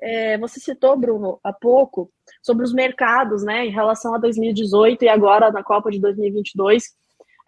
é, 0.00 0.38
você 0.38 0.60
citou, 0.60 0.96
Bruno, 0.96 1.38
há 1.42 1.52
pouco, 1.52 2.10
sobre 2.42 2.64
os 2.64 2.72
mercados, 2.72 3.42
né, 3.42 3.66
em 3.66 3.70
relação 3.70 4.14
a 4.14 4.18
2018 4.18 5.04
e 5.04 5.08
agora 5.08 5.50
na 5.50 5.62
Copa 5.62 5.90
de 5.90 6.00
2022. 6.00 6.84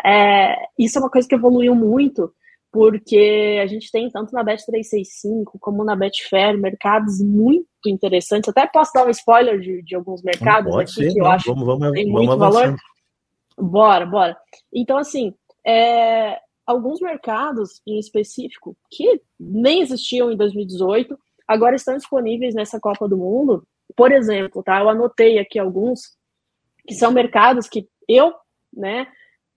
É, 0.04 0.56
isso 0.78 0.98
é 0.98 1.02
uma 1.02 1.10
coisa 1.10 1.28
que 1.28 1.34
evoluiu 1.34 1.74
muito, 1.74 2.32
porque 2.72 3.58
a 3.62 3.66
gente 3.66 3.90
tem 3.90 4.08
tanto 4.10 4.32
na 4.32 4.44
Bet365 4.44 5.58
como 5.60 5.84
na 5.84 5.96
Betfair 5.96 6.56
mercados 6.56 7.20
muito 7.20 7.66
interessantes. 7.86 8.48
Até 8.48 8.66
posso 8.66 8.92
dar 8.94 9.06
um 9.06 9.10
spoiler 9.10 9.58
de, 9.58 9.82
de 9.82 9.94
alguns 9.94 10.22
mercados 10.22 10.74
aqui 10.76 10.92
ser, 10.92 11.12
que 11.12 11.18
eu 11.18 11.24
não, 11.24 11.30
acho 11.30 11.54
vamos, 11.54 11.66
vamos, 11.66 11.92
tem 11.92 12.10
vamos 12.10 12.26
muito 12.26 12.38
valor. 12.38 12.76
Bora, 13.58 14.06
bora. 14.06 14.36
Então, 14.72 14.96
assim, 14.96 15.34
é, 15.66 16.38
alguns 16.66 17.00
mercados 17.00 17.82
em 17.86 17.98
específico 17.98 18.76
que 18.90 19.20
nem 19.38 19.82
existiam 19.82 20.30
em 20.30 20.36
2018 20.36 21.18
agora 21.50 21.74
estão 21.74 21.96
disponíveis 21.96 22.54
nessa 22.54 22.78
Copa 22.78 23.08
do 23.08 23.16
Mundo. 23.16 23.66
Por 23.96 24.12
exemplo, 24.12 24.62
tá? 24.62 24.78
Eu 24.78 24.88
anotei 24.88 25.36
aqui 25.40 25.58
alguns 25.58 26.16
que 26.86 26.94
são 26.94 27.10
mercados 27.10 27.68
que 27.68 27.88
eu, 28.08 28.32
né, 28.72 29.08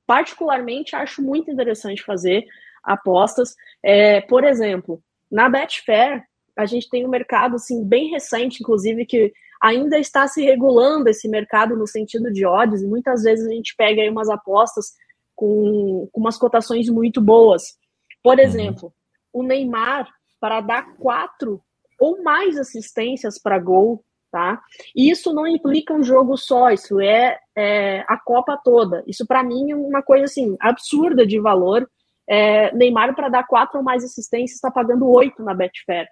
particularmente 0.07 0.95
acho 0.95 1.21
muito 1.21 1.51
interessante 1.51 2.03
fazer 2.03 2.45
apostas. 2.83 3.55
É, 3.83 4.21
por 4.21 4.43
exemplo, 4.43 5.03
na 5.31 5.47
Betfair, 5.47 6.23
a 6.57 6.65
gente 6.65 6.89
tem 6.89 7.05
um 7.05 7.09
mercado 7.09 7.57
assim 7.57 7.85
bem 7.85 8.09
recente, 8.09 8.61
inclusive 8.61 9.05
que 9.05 9.31
ainda 9.61 9.99
está 9.99 10.27
se 10.27 10.43
regulando 10.43 11.07
esse 11.09 11.29
mercado 11.29 11.77
no 11.77 11.85
sentido 11.85 12.33
de 12.33 12.43
odds, 12.43 12.81
e 12.81 12.87
muitas 12.87 13.21
vezes 13.21 13.45
a 13.45 13.51
gente 13.51 13.75
pega 13.77 14.01
aí 14.01 14.09
umas 14.09 14.29
apostas 14.29 14.93
com, 15.35 16.09
com 16.11 16.19
umas 16.19 16.37
cotações 16.39 16.89
muito 16.89 17.21
boas. 17.21 17.77
Por 18.23 18.37
uhum. 18.37 18.43
exemplo, 18.43 18.93
o 19.31 19.43
Neymar 19.43 20.09
para 20.39 20.59
dar 20.59 20.95
quatro 20.95 21.61
ou 22.03 22.21
mais 22.21 22.57
assistências 22.57 23.39
para 23.39 23.57
gol, 23.57 24.03
tá? 24.29 24.61
E 24.93 25.09
isso 25.09 25.33
não 25.33 25.47
implica 25.47 25.93
um 25.93 26.03
jogo 26.03 26.35
só, 26.35 26.69
isso 26.69 26.99
é, 26.99 27.39
é 27.55 28.03
a 28.09 28.17
Copa 28.17 28.59
toda. 28.61 29.01
Isso 29.07 29.25
para 29.25 29.41
mim 29.41 29.71
é 29.71 29.75
uma 29.75 30.03
coisa 30.03 30.25
assim 30.25 30.57
absurda 30.59 31.25
de 31.25 31.39
valor. 31.39 31.89
É, 32.27 32.75
Neymar, 32.75 33.15
para 33.15 33.29
dar 33.29 33.47
quatro 33.47 33.77
ou 33.77 33.83
mais 33.85 34.03
assistências, 34.03 34.55
está 34.55 34.69
pagando 34.69 35.07
oito 35.07 35.41
na 35.41 35.53
Betfair. 35.53 36.09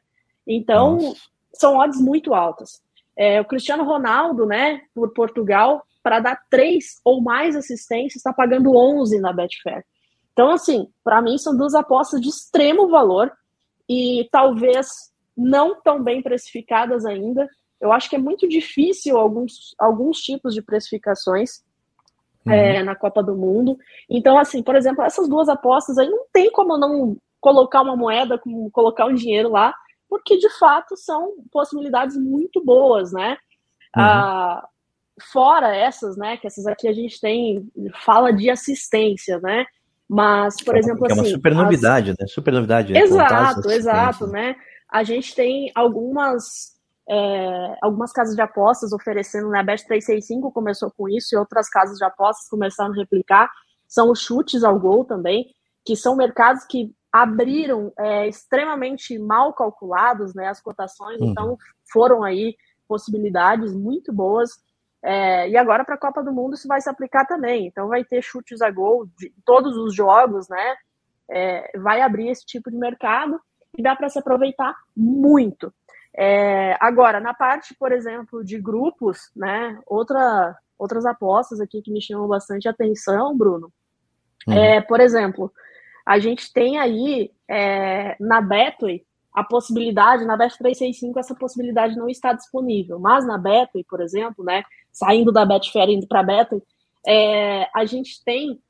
Então, 0.48 0.96
Nossa. 0.96 1.22
são 1.56 1.78
odds 1.78 2.00
muito 2.00 2.34
altas. 2.34 2.82
É, 3.18 3.42
o 3.42 3.46
Cristiano 3.46 3.84
Ronaldo, 3.84 4.46
né, 4.46 4.80
por 4.96 5.12
Portugal, 5.14 5.84
para 6.02 6.22
dar 6.22 6.42
três 6.50 7.02
ou 7.04 7.20
mais 7.20 7.54
assistências, 7.54 8.16
está 8.16 8.32
pagando 8.32 8.74
11 8.74 9.20
na 9.20 9.34
Betfair. 9.34 9.84
Então, 10.32 10.52
assim, 10.52 10.88
para 11.04 11.22
mim 11.22 11.38
são 11.38 11.58
duas 11.58 11.76
apostas 11.76 12.22
de 12.22 12.30
extremo 12.30 12.88
valor 12.88 13.30
e 13.90 14.30
talvez 14.32 15.11
não 15.42 15.82
tão 15.82 16.02
bem 16.04 16.22
precificadas 16.22 17.06
ainda. 17.06 17.48
Eu 17.80 17.92
acho 17.92 18.10
que 18.10 18.16
é 18.16 18.20
muito 18.20 18.48
difícil 18.48 19.18
alguns, 19.18 19.76
alguns 19.80 20.20
tipos 20.20 20.54
de 20.54 20.62
precificações 20.62 21.64
uhum. 22.46 22.54
é, 22.54 22.84
na 22.84 22.96
Copa 22.96 23.24
do 23.24 23.36
Mundo. 23.36 23.78
Então, 24.10 24.38
assim, 24.38 24.62
por 24.62 24.76
exemplo, 24.76 25.04
essas 25.04 25.28
duas 25.28 25.50
apostas 25.50 25.98
aí 25.98 26.10
não 26.10 26.26
tem 26.32 26.52
como 26.52 26.78
não 26.78 27.18
colocar 27.40 27.82
uma 27.82 27.96
moeda, 27.96 28.38
como 28.38 28.70
colocar 28.70 29.08
um 29.08 29.16
dinheiro 29.16 29.50
lá, 29.50 29.74
porque 30.08 30.38
de 30.38 30.50
fato 30.60 30.96
são 30.96 31.34
possibilidades 31.52 32.16
muito 32.16 32.64
boas, 32.64 33.12
né? 33.12 33.32
Uhum. 33.96 34.04
Ah, 34.04 34.68
fora 35.32 35.76
essas, 35.76 36.16
né? 36.16 36.38
Que 36.38 36.48
essas 36.48 36.68
aqui 36.68 36.88
a 36.88 36.94
gente 36.94 37.20
tem 37.20 37.68
fala 38.06 38.32
de 38.32 38.50
assistência, 38.50 39.40
né? 39.40 39.66
Mas, 40.08 40.58
por 40.62 40.76
é, 40.76 40.80
exemplo, 40.80 41.08
é 41.10 41.14
uma 41.14 41.22
assim, 41.22 41.32
super 41.32 41.56
novidade, 41.56 42.12
as... 42.12 42.18
né? 42.20 42.28
Super 42.28 42.54
novidade. 42.54 42.96
Exato, 42.96 43.72
exato, 43.72 44.28
né? 44.28 44.56
A 44.92 45.04
gente 45.04 45.34
tem 45.34 45.72
algumas 45.74 46.80
é, 47.10 47.78
algumas 47.82 48.12
casas 48.12 48.36
de 48.36 48.42
apostas 48.42 48.94
oferecendo, 48.94 49.50
né? 49.50 49.60
A 49.60 49.64
Bet 49.64 49.86
365 49.86 50.52
começou 50.52 50.92
com 50.92 51.10
isso 51.10 51.36
e 51.36 51.38
outras 51.38 51.70
casas 51.70 51.98
de 51.98 52.06
apostas 52.06 52.48
começaram 52.48 52.94
a 52.94 52.96
replicar. 52.96 53.50
São 53.88 54.12
os 54.12 54.22
chutes 54.22 54.64
ao 54.64 54.80
gol 54.80 55.04
também, 55.04 55.54
que 55.84 55.96
são 55.96 56.16
mercados 56.16 56.64
que 56.64 56.94
abriram 57.12 57.92
é, 58.00 58.28
extremamente 58.28 59.18
mal 59.20 59.54
calculados, 59.54 60.34
né? 60.34 60.48
As 60.48 60.62
cotações, 60.62 61.20
uhum. 61.20 61.32
então 61.32 61.58
foram 61.92 62.24
aí 62.24 62.56
possibilidades 62.88 63.74
muito 63.74 64.14
boas. 64.14 64.52
É, 65.04 65.50
e 65.50 65.58
agora 65.58 65.84
para 65.84 65.96
a 65.96 66.00
Copa 66.00 66.24
do 66.24 66.32
Mundo 66.32 66.54
isso 66.54 66.68
vai 66.68 66.80
se 66.80 66.90
aplicar 66.90 67.26
também. 67.26 67.68
Então 67.68 67.88
vai 67.88 68.06
ter 68.06 68.22
chutes 68.22 68.62
a 68.62 68.70
gol 68.70 69.08
de 69.18 69.34
todos 69.44 69.76
os 69.76 69.94
jogos, 69.94 70.48
né? 70.48 70.76
É, 71.30 71.78
vai 71.80 72.02
abrir 72.02 72.30
esse 72.30 72.46
tipo 72.46 72.70
de 72.70 72.78
mercado 72.78 73.40
e 73.78 73.82
dá 73.82 73.96
para 73.96 74.10
se 74.10 74.20
aproveitar 74.20 74.76
muito. 74.96 75.74
É, 76.14 76.76
agora, 76.80 77.20
na 77.20 77.34
parte, 77.34 77.74
por 77.76 77.92
exemplo, 77.92 78.44
de 78.44 78.60
grupos, 78.60 79.32
né? 79.36 79.80
Outra, 79.86 80.56
outras 80.78 81.06
apostas 81.06 81.62
aqui 81.62 81.82
que 81.82 81.92
me 81.92 82.02
chamam 82.02 82.28
bastante 82.28 82.68
atenção, 82.68 83.38
Bruno. 83.38 83.72
Uhum. 84.48 84.54
É, 84.54 84.82
por 84.82 85.00
exemplo, 85.00 85.52
a 86.06 86.20
gente 86.20 86.52
tem 86.52 86.80
aí 86.80 87.32
é, 87.48 88.16
na 88.20 88.42
Betway 88.42 89.06
a 89.34 89.44
possibilidade, 89.44 90.26
na 90.26 90.36
Bet 90.36 90.58
365 90.58 91.18
essa 91.18 91.34
possibilidade 91.34 91.96
não 91.96 92.10
está 92.10 92.34
disponível, 92.34 93.00
mas 93.00 93.26
na 93.26 93.38
Betway, 93.38 93.84
por 93.86 94.02
exemplo, 94.02 94.44
né, 94.44 94.64
saindo 94.92 95.32
da 95.32 95.46
Betfair 95.46 95.90
indo 95.90 96.06
para 96.06 96.20
a 96.20 96.24
Betway, 96.24 96.62
é, 97.08 97.70
a 97.74 97.86
gente 97.86 98.22
tem, 98.26 98.62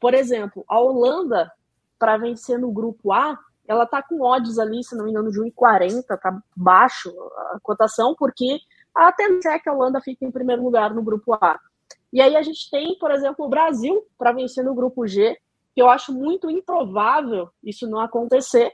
por 0.00 0.14
exemplo, 0.14 0.64
a 0.68 0.80
Holanda 0.80 1.50
para 1.98 2.16
vencer 2.16 2.58
no 2.58 2.72
grupo 2.72 3.12
A, 3.12 3.38
ela 3.68 3.86
tá 3.86 4.02
com 4.02 4.22
odds 4.22 4.58
ali, 4.58 4.82
se 4.82 4.96
não 4.96 5.04
me 5.04 5.10
engano, 5.10 5.30
de 5.30 5.40
1,40, 5.40 6.02
tá 6.06 6.42
baixo 6.56 7.10
a 7.52 7.58
cotação, 7.62 8.14
porque 8.18 8.58
a 8.94 9.12
tendência 9.12 9.50
é 9.50 9.58
que 9.58 9.68
a 9.68 9.72
Holanda 9.72 10.00
fique 10.00 10.24
em 10.24 10.30
primeiro 10.30 10.62
lugar 10.62 10.94
no 10.94 11.02
grupo 11.02 11.34
A. 11.34 11.60
E 12.12 12.20
aí 12.20 12.34
a 12.34 12.42
gente 12.42 12.70
tem, 12.70 12.98
por 12.98 13.10
exemplo, 13.10 13.44
o 13.44 13.48
Brasil 13.48 14.02
para 14.16 14.32
vencer 14.32 14.64
no 14.64 14.74
grupo 14.74 15.06
G, 15.06 15.38
que 15.74 15.82
eu 15.82 15.88
acho 15.88 16.12
muito 16.12 16.50
improvável 16.50 17.50
isso 17.62 17.86
não 17.86 18.00
acontecer, 18.00 18.72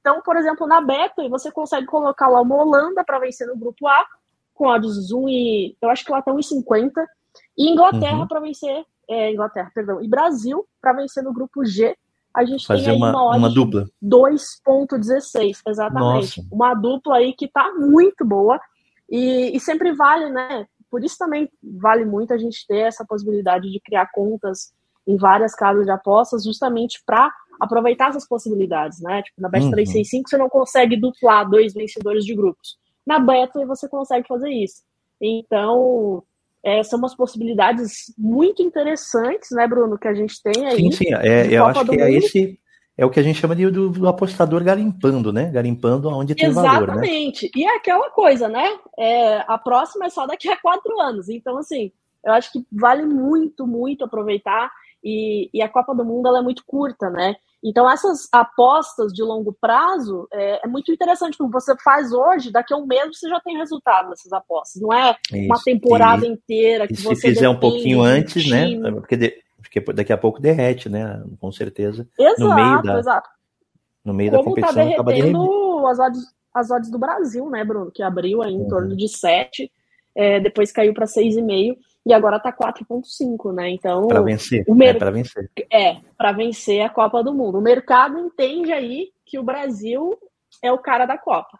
então, 0.00 0.22
por 0.22 0.36
exemplo, 0.36 0.66
na 0.66 0.80
Betway, 0.80 1.28
você 1.28 1.52
consegue 1.52 1.86
colocar 1.86 2.28
lá 2.28 2.40
uma 2.40 2.56
Holanda 2.56 3.04
para 3.04 3.18
vencer 3.18 3.46
no 3.46 3.56
grupo 3.56 3.86
A, 3.86 4.06
com 4.54 4.66
odds 4.66 5.12
1 5.12 5.28
e. 5.28 5.76
Eu 5.80 5.90
acho 5.90 6.04
que 6.04 6.10
lá 6.10 6.22
tá 6.22 6.32
1,50. 6.32 6.90
E 7.56 7.70
Inglaterra 7.70 8.20
uhum. 8.20 8.26
para 8.26 8.40
vencer. 8.40 8.84
É, 9.08 9.30
Inglaterra, 9.32 9.70
perdão. 9.74 10.02
E 10.02 10.08
Brasil 10.08 10.66
para 10.80 10.94
vencer 10.94 11.22
no 11.22 11.32
grupo 11.32 11.64
G. 11.64 11.96
A 12.34 12.44
gente 12.44 12.66
Fazer 12.66 12.84
tem 12.84 12.92
aí 12.92 12.96
uma, 12.96 13.10
uma, 13.10 13.36
uma 13.36 13.50
dupla. 13.50 13.86
2,16, 14.02 15.58
exatamente. 15.66 16.38
Nossa. 16.38 16.48
Uma 16.50 16.74
dupla 16.74 17.16
aí 17.16 17.32
que 17.32 17.48
tá 17.48 17.72
muito 17.74 18.24
boa. 18.24 18.60
E, 19.08 19.56
e 19.56 19.60
sempre 19.60 19.92
vale, 19.92 20.30
né? 20.30 20.66
Por 20.90 21.04
isso 21.04 21.16
também 21.18 21.48
vale 21.62 22.04
muito 22.04 22.32
a 22.32 22.38
gente 22.38 22.66
ter 22.66 22.80
essa 22.80 23.04
possibilidade 23.04 23.70
de 23.70 23.80
criar 23.80 24.10
contas 24.12 24.72
em 25.06 25.16
várias 25.16 25.54
casas 25.54 25.84
de 25.84 25.90
apostas, 25.90 26.44
justamente 26.44 27.02
para 27.04 27.32
aproveitar 27.60 28.08
essas 28.08 28.26
possibilidades, 28.26 29.00
né? 29.00 29.22
Tipo, 29.22 29.40
na 29.40 29.50
Bet365 29.50 30.14
uhum. 30.14 30.22
você 30.26 30.38
não 30.38 30.48
consegue 30.48 30.96
duplar 30.96 31.48
dois 31.48 31.74
vencedores 31.74 32.24
de 32.24 32.34
grupos. 32.34 32.78
Na 33.06 33.18
Betway 33.18 33.66
você 33.66 33.88
consegue 33.88 34.26
fazer 34.28 34.50
isso. 34.50 34.82
Então, 35.20 36.22
é, 36.64 36.82
são 36.82 36.98
umas 36.98 37.14
possibilidades 37.14 38.12
muito 38.18 38.62
interessantes, 38.62 39.50
né, 39.52 39.66
Bruno, 39.66 39.98
que 39.98 40.08
a 40.08 40.14
gente 40.14 40.42
tem 40.42 40.66
aí. 40.66 40.76
Sim, 40.76 40.92
sim. 40.92 41.14
É, 41.14 41.46
eu 41.50 41.66
acho 41.66 41.84
que 41.86 42.00
é 42.00 42.12
esse 42.12 42.60
é 43.00 43.06
o 43.06 43.08
que 43.08 43.18
a 43.18 43.22
gente 43.22 43.40
chama 43.40 43.56
de, 43.56 43.70
do, 43.70 43.88
do 43.88 44.06
apostador 44.06 44.62
garimpando, 44.62 45.32
né? 45.32 45.50
Garimpando 45.50 46.10
onde 46.10 46.34
tem 46.34 46.50
Exatamente. 46.50 46.86
valor, 46.86 46.86
né? 46.88 47.06
Exatamente. 47.06 47.50
E 47.56 47.64
é 47.64 47.76
aquela 47.76 48.10
coisa, 48.10 48.46
né? 48.46 48.76
É, 48.98 49.38
a 49.48 49.56
próxima 49.56 50.04
é 50.04 50.10
só 50.10 50.26
daqui 50.26 50.50
a 50.50 50.60
quatro 50.60 51.00
anos. 51.00 51.30
Então, 51.30 51.56
assim, 51.56 51.90
eu 52.22 52.32
acho 52.34 52.52
que 52.52 52.62
vale 52.70 53.06
muito, 53.06 53.66
muito 53.66 54.04
aproveitar. 54.04 54.70
E, 55.02 55.48
e 55.52 55.62
a 55.62 55.68
Copa 55.68 55.94
do 55.94 56.04
Mundo 56.04 56.28
ela 56.28 56.38
é 56.38 56.42
muito 56.42 56.62
curta, 56.66 57.08
né? 57.08 57.36
Então, 57.62 57.90
essas 57.90 58.26
apostas 58.32 59.12
de 59.12 59.22
longo 59.22 59.52
prazo 59.52 60.26
é, 60.32 60.64
é, 60.64 60.68
muito 60.68 60.90
interessante. 60.90 61.36
Como 61.36 61.50
você 61.50 61.74
faz 61.82 62.12
hoje, 62.12 62.50
daqui 62.50 62.72
a 62.72 62.76
um 62.76 62.86
mês 62.86 63.18
você 63.18 63.28
já 63.28 63.38
tem 63.40 63.56
resultado 63.58 64.08
nessas 64.08 64.32
apostas. 64.32 64.80
Não 64.80 64.92
é 64.92 65.16
isso, 65.32 65.44
uma 65.44 65.60
temporada 65.62 66.26
e, 66.26 66.30
inteira 66.30 66.86
que 66.86 66.94
e 66.94 66.96
você. 66.96 67.16
Se 67.16 67.28
fizer 67.28 67.48
um 67.48 67.58
pouquinho 67.58 68.00
antes, 68.00 68.48
né? 68.48 68.66
Porque, 68.92 69.16
de, 69.16 69.34
porque 69.56 69.80
daqui 69.92 70.12
a 70.12 70.18
pouco 70.18 70.40
derrete, 70.40 70.88
né? 70.88 71.22
Com 71.38 71.52
certeza. 71.52 72.08
Exato, 72.18 72.40
no 72.40 72.54
meio 72.54 72.82
da, 72.82 72.98
exato. 72.98 73.28
No 74.02 74.14
meio 74.14 74.30
Como 74.30 74.42
da 74.42 74.44
tá 74.44 74.50
competição, 74.50 74.86
tá 74.86 74.94
acaba 74.94 75.12
derretendo 75.12 75.86
as 75.86 75.98
odds, 75.98 76.24
as 76.54 76.70
odds 76.70 76.90
do 76.90 76.98
Brasil, 76.98 77.50
né, 77.50 77.62
Bruno? 77.62 77.90
Que 77.90 78.02
abriu 78.02 78.42
aí 78.42 78.54
em 78.54 78.60
uhum. 78.60 78.68
torno 78.68 78.96
de 78.96 79.06
7, 79.06 79.70
é, 80.14 80.40
depois 80.40 80.72
caiu 80.72 80.94
para 80.94 81.04
6,5 81.04 81.76
e 82.04 82.12
agora 82.12 82.40
tá 82.40 82.52
4.5, 82.52 83.52
né? 83.52 83.70
Então, 83.70 84.08
para 84.08 84.22
vencer, 84.22 84.64
o 84.66 84.74
mer... 84.74 84.96
é 84.96 84.98
para 84.98 85.10
vencer. 85.10 85.50
É, 85.70 85.96
para 86.16 86.32
vencer 86.32 86.80
a 86.82 86.88
Copa 86.88 87.22
do 87.22 87.34
Mundo. 87.34 87.58
O 87.58 87.62
mercado 87.62 88.18
entende 88.18 88.72
aí 88.72 89.08
que 89.24 89.38
o 89.38 89.42
Brasil 89.42 90.18
é 90.62 90.72
o 90.72 90.78
cara 90.78 91.06
da 91.06 91.18
Copa. 91.18 91.58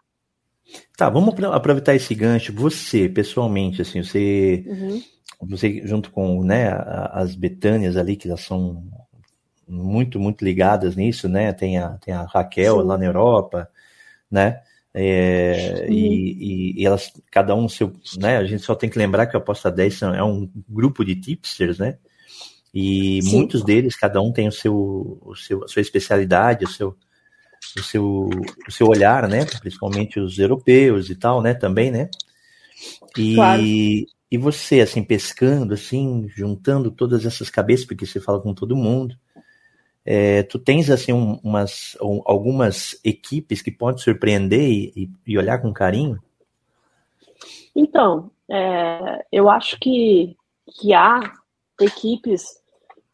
Tá, 0.97 1.09
vamos 1.09 1.33
aproveitar 1.45 1.95
esse 1.95 2.13
gancho. 2.15 2.53
Você, 2.53 3.09
pessoalmente, 3.09 3.81
assim, 3.81 4.03
você, 4.03 4.63
uhum. 4.67 5.01
você 5.49 5.85
junto 5.85 6.11
com, 6.11 6.43
né, 6.43 6.69
as 7.11 7.35
Betânias 7.35 7.97
ali 7.97 8.15
que 8.15 8.27
elas 8.27 8.41
são 8.41 8.83
muito, 9.67 10.19
muito 10.19 10.43
ligadas 10.43 10.95
nisso, 10.95 11.29
né? 11.29 11.53
Tem 11.53 11.77
a, 11.77 11.97
tem 11.97 12.13
a 12.13 12.23
Raquel 12.23 12.81
Sim. 12.81 12.87
lá 12.87 12.97
na 12.97 13.05
Europa, 13.05 13.69
né? 14.29 14.61
É, 14.93 15.87
e, 15.89 15.95
e, 15.95 16.81
e, 16.81 16.85
elas, 16.85 17.11
cada 17.31 17.55
um 17.55 17.69
seu, 17.69 17.93
né? 18.17 18.37
A 18.37 18.43
gente 18.43 18.63
só 18.63 18.75
tem 18.75 18.89
que 18.89 18.99
lembrar 18.99 19.27
que 19.27 19.35
o 19.35 19.39
Aposta 19.39 19.71
10 19.71 20.01
é 20.01 20.23
um 20.23 20.49
grupo 20.67 21.05
de 21.05 21.15
tipsters, 21.15 21.79
né? 21.79 21.97
E 22.73 23.21
Sim. 23.21 23.31
muitos 23.31 23.63
deles, 23.63 23.95
cada 23.95 24.21
um 24.21 24.31
tem 24.31 24.47
o 24.47 24.51
seu, 24.51 25.19
o 25.21 25.35
seu, 25.35 25.63
a 25.63 25.67
sua 25.67 25.81
especialidade, 25.81 26.65
o 26.65 26.69
seu, 26.69 26.95
o 27.77 27.83
seu, 27.83 28.29
o 28.67 28.71
seu 28.71 28.87
olhar, 28.87 29.27
né? 29.27 29.45
Principalmente 29.59 30.19
os 30.19 30.37
europeus 30.37 31.09
e 31.09 31.15
tal, 31.15 31.41
né? 31.41 31.53
Também, 31.53 31.89
né? 31.89 32.09
E, 33.17 33.35
claro. 33.35 33.61
e 33.61 34.37
você, 34.37 34.81
assim, 34.81 35.03
pescando, 35.03 35.73
assim, 35.73 36.27
juntando 36.35 36.91
todas 36.91 37.25
essas 37.25 37.49
cabeças, 37.49 37.85
porque 37.85 38.05
você 38.05 38.19
fala 38.19 38.41
com 38.41 38.53
todo 38.53 38.75
mundo, 38.75 39.15
é, 40.05 40.43
tu 40.43 40.57
tens 40.57 40.89
assim 40.89 41.13
um, 41.13 41.39
umas, 41.43 41.95
um, 42.01 42.21
algumas 42.25 42.99
equipes 43.03 43.61
que 43.61 43.71
podem 43.71 44.01
surpreender 44.01 44.69
e, 44.69 45.09
e 45.25 45.37
olhar 45.37 45.61
com 45.61 45.71
carinho? 45.71 46.19
Então, 47.75 48.31
é, 48.49 49.25
eu 49.31 49.49
acho 49.49 49.79
que, 49.79 50.35
que 50.79 50.93
há 50.93 51.33
equipes 51.79 52.59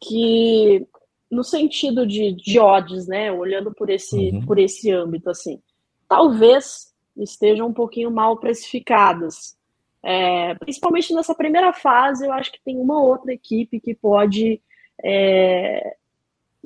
que, 0.00 0.86
no 1.30 1.44
sentido 1.44 2.06
de, 2.06 2.32
de 2.32 2.58
odds, 2.58 3.06
né, 3.06 3.30
olhando 3.30 3.72
por 3.72 3.90
esse, 3.90 4.30
uhum. 4.30 4.46
por 4.46 4.58
esse 4.58 4.90
âmbito, 4.90 5.30
assim, 5.30 5.60
talvez 6.08 6.92
estejam 7.16 7.68
um 7.68 7.72
pouquinho 7.72 8.10
mal 8.10 8.36
precificadas. 8.38 9.56
É, 10.02 10.54
principalmente 10.54 11.12
nessa 11.12 11.34
primeira 11.34 11.72
fase, 11.72 12.24
eu 12.24 12.32
acho 12.32 12.52
que 12.52 12.62
tem 12.64 12.78
uma 12.78 13.02
outra 13.02 13.32
equipe 13.32 13.80
que 13.80 13.94
pode 13.94 14.60
é, 15.04 15.96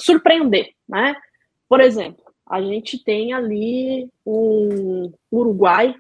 surpreender, 0.00 0.70
né? 0.88 1.14
Por 1.68 1.80
exemplo, 1.80 2.22
a 2.48 2.60
gente 2.60 3.02
tem 3.02 3.32
ali 3.32 4.08
um 4.26 5.12
Uruguai, 5.30 5.94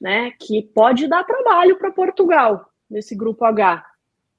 né, 0.00 0.32
que 0.40 0.62
pode 0.62 1.06
dar 1.06 1.24
trabalho 1.24 1.78
para 1.78 1.92
Portugal 1.92 2.68
nesse 2.90 3.14
grupo 3.14 3.44
H. 3.44 3.84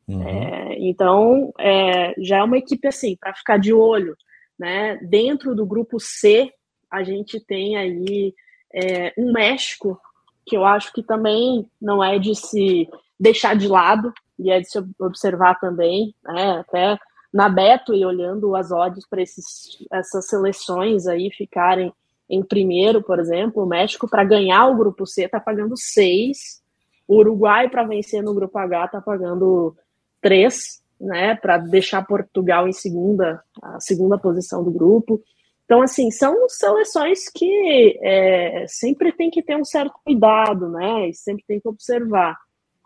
Uhum. 0.07 0.21
É, 0.21 0.75
então, 0.79 1.53
é, 1.59 2.13
já 2.19 2.37
é 2.37 2.43
uma 2.43 2.57
equipe 2.57 2.87
assim 2.87 3.15
para 3.15 3.33
ficar 3.33 3.57
de 3.57 3.73
olho. 3.73 4.15
né? 4.57 4.97
Dentro 4.97 5.55
do 5.55 5.65
grupo 5.65 5.99
C, 5.99 6.51
a 6.89 7.03
gente 7.03 7.39
tem 7.39 7.77
aí 7.77 8.33
é, 8.73 9.13
um 9.17 9.31
México, 9.31 9.99
que 10.45 10.55
eu 10.55 10.63
acho 10.63 10.93
que 10.93 11.03
também 11.03 11.69
não 11.81 12.03
é 12.03 12.17
de 12.19 12.35
se 12.35 12.87
deixar 13.19 13.55
de 13.55 13.67
lado, 13.67 14.13
e 14.37 14.51
é 14.51 14.59
de 14.59 14.69
se 14.69 14.77
observar 14.99 15.59
também, 15.59 16.13
né? 16.23 16.59
Até 16.59 16.97
na 17.35 17.49
Beto 17.49 17.93
e 17.93 18.05
olhando 18.05 18.55
as 18.55 18.71
odds 18.71 19.05
para 19.09 19.21
essas 19.21 20.25
seleções 20.29 21.05
aí 21.05 21.29
ficarem 21.29 21.91
em 22.29 22.41
primeiro, 22.41 23.03
por 23.03 23.19
exemplo, 23.19 23.61
o 23.61 23.67
México 23.67 24.09
para 24.09 24.23
ganhar 24.23 24.67
o 24.67 24.77
grupo 24.77 25.05
C 25.05 25.25
está 25.25 25.37
pagando 25.37 25.75
seis, 25.75 26.63
o 27.05 27.17
Uruguai 27.17 27.67
para 27.69 27.83
vencer 27.83 28.23
no 28.23 28.33
grupo 28.33 28.57
H 28.57 28.85
está 28.85 29.01
pagando 29.01 29.75
três, 30.21 30.81
né, 30.99 31.35
para 31.35 31.57
deixar 31.57 32.07
Portugal 32.07 32.69
em 32.69 32.73
segunda, 32.73 33.43
a 33.61 33.81
segunda 33.81 34.17
posição 34.17 34.63
do 34.63 34.71
grupo. 34.71 35.21
Então, 35.65 35.81
assim, 35.81 36.09
são 36.11 36.47
seleções 36.47 37.27
que 37.27 37.99
é, 38.01 38.65
sempre 38.65 39.11
tem 39.11 39.29
que 39.29 39.43
ter 39.43 39.57
um 39.57 39.65
certo 39.65 39.93
cuidado, 40.05 40.69
né? 40.69 41.09
E 41.09 41.13
sempre 41.13 41.43
tem 41.45 41.59
que 41.59 41.67
observar. 41.67 42.37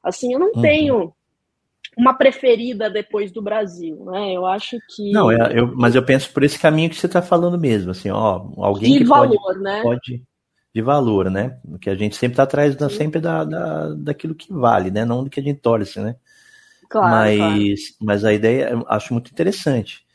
Assim, 0.02 0.34
eu 0.34 0.40
não 0.40 0.54
uhum. 0.56 0.62
tenho 0.62 1.14
uma 2.00 2.14
preferida 2.14 2.90
depois 2.90 3.30
do 3.30 3.42
Brasil, 3.42 4.06
né? 4.06 4.32
Eu 4.34 4.46
acho 4.46 4.78
que. 4.96 5.12
Não, 5.12 5.30
é, 5.30 5.60
eu, 5.60 5.76
mas 5.76 5.96
eu 5.96 6.04
penso 6.04 6.32
por 6.32 6.44
esse 6.44 6.58
caminho 6.58 6.90
que 6.90 6.96
você 6.96 7.08
está 7.08 7.22
falando 7.22 7.60
mesmo, 7.60 7.92
assim, 7.92 8.10
ó, 8.10 8.48
alguém 8.58 8.94
de 8.94 9.00
que 9.00 9.04
valor, 9.04 9.38
pode, 9.38 9.60
né? 9.60 9.82
pode 9.84 10.24
de 10.74 10.82
valor, 10.82 11.30
né? 11.30 11.60
Que 11.82 11.90
a 11.90 11.96
gente 11.96 12.16
sempre 12.16 12.34
está 12.34 12.44
atrás 12.44 12.76
da, 12.76 12.90
sempre 12.90 13.20
da, 13.20 13.44
da, 13.44 13.94
daquilo 13.96 14.34
que 14.34 14.54
vale, 14.54 14.90
né? 14.90 15.04
Não 15.04 15.24
do 15.24 15.30
que 15.30 15.40
a 15.40 15.44
gente 15.44 15.60
torce, 15.60 16.00
né? 16.00 16.16
Claro, 16.90 17.10
mas, 17.10 17.90
claro. 17.90 17.96
mas 18.02 18.24
a 18.24 18.32
ideia 18.32 18.70
eu 18.70 18.86
acho 18.88 19.14
muito 19.14 19.32
interessante. 19.32 20.06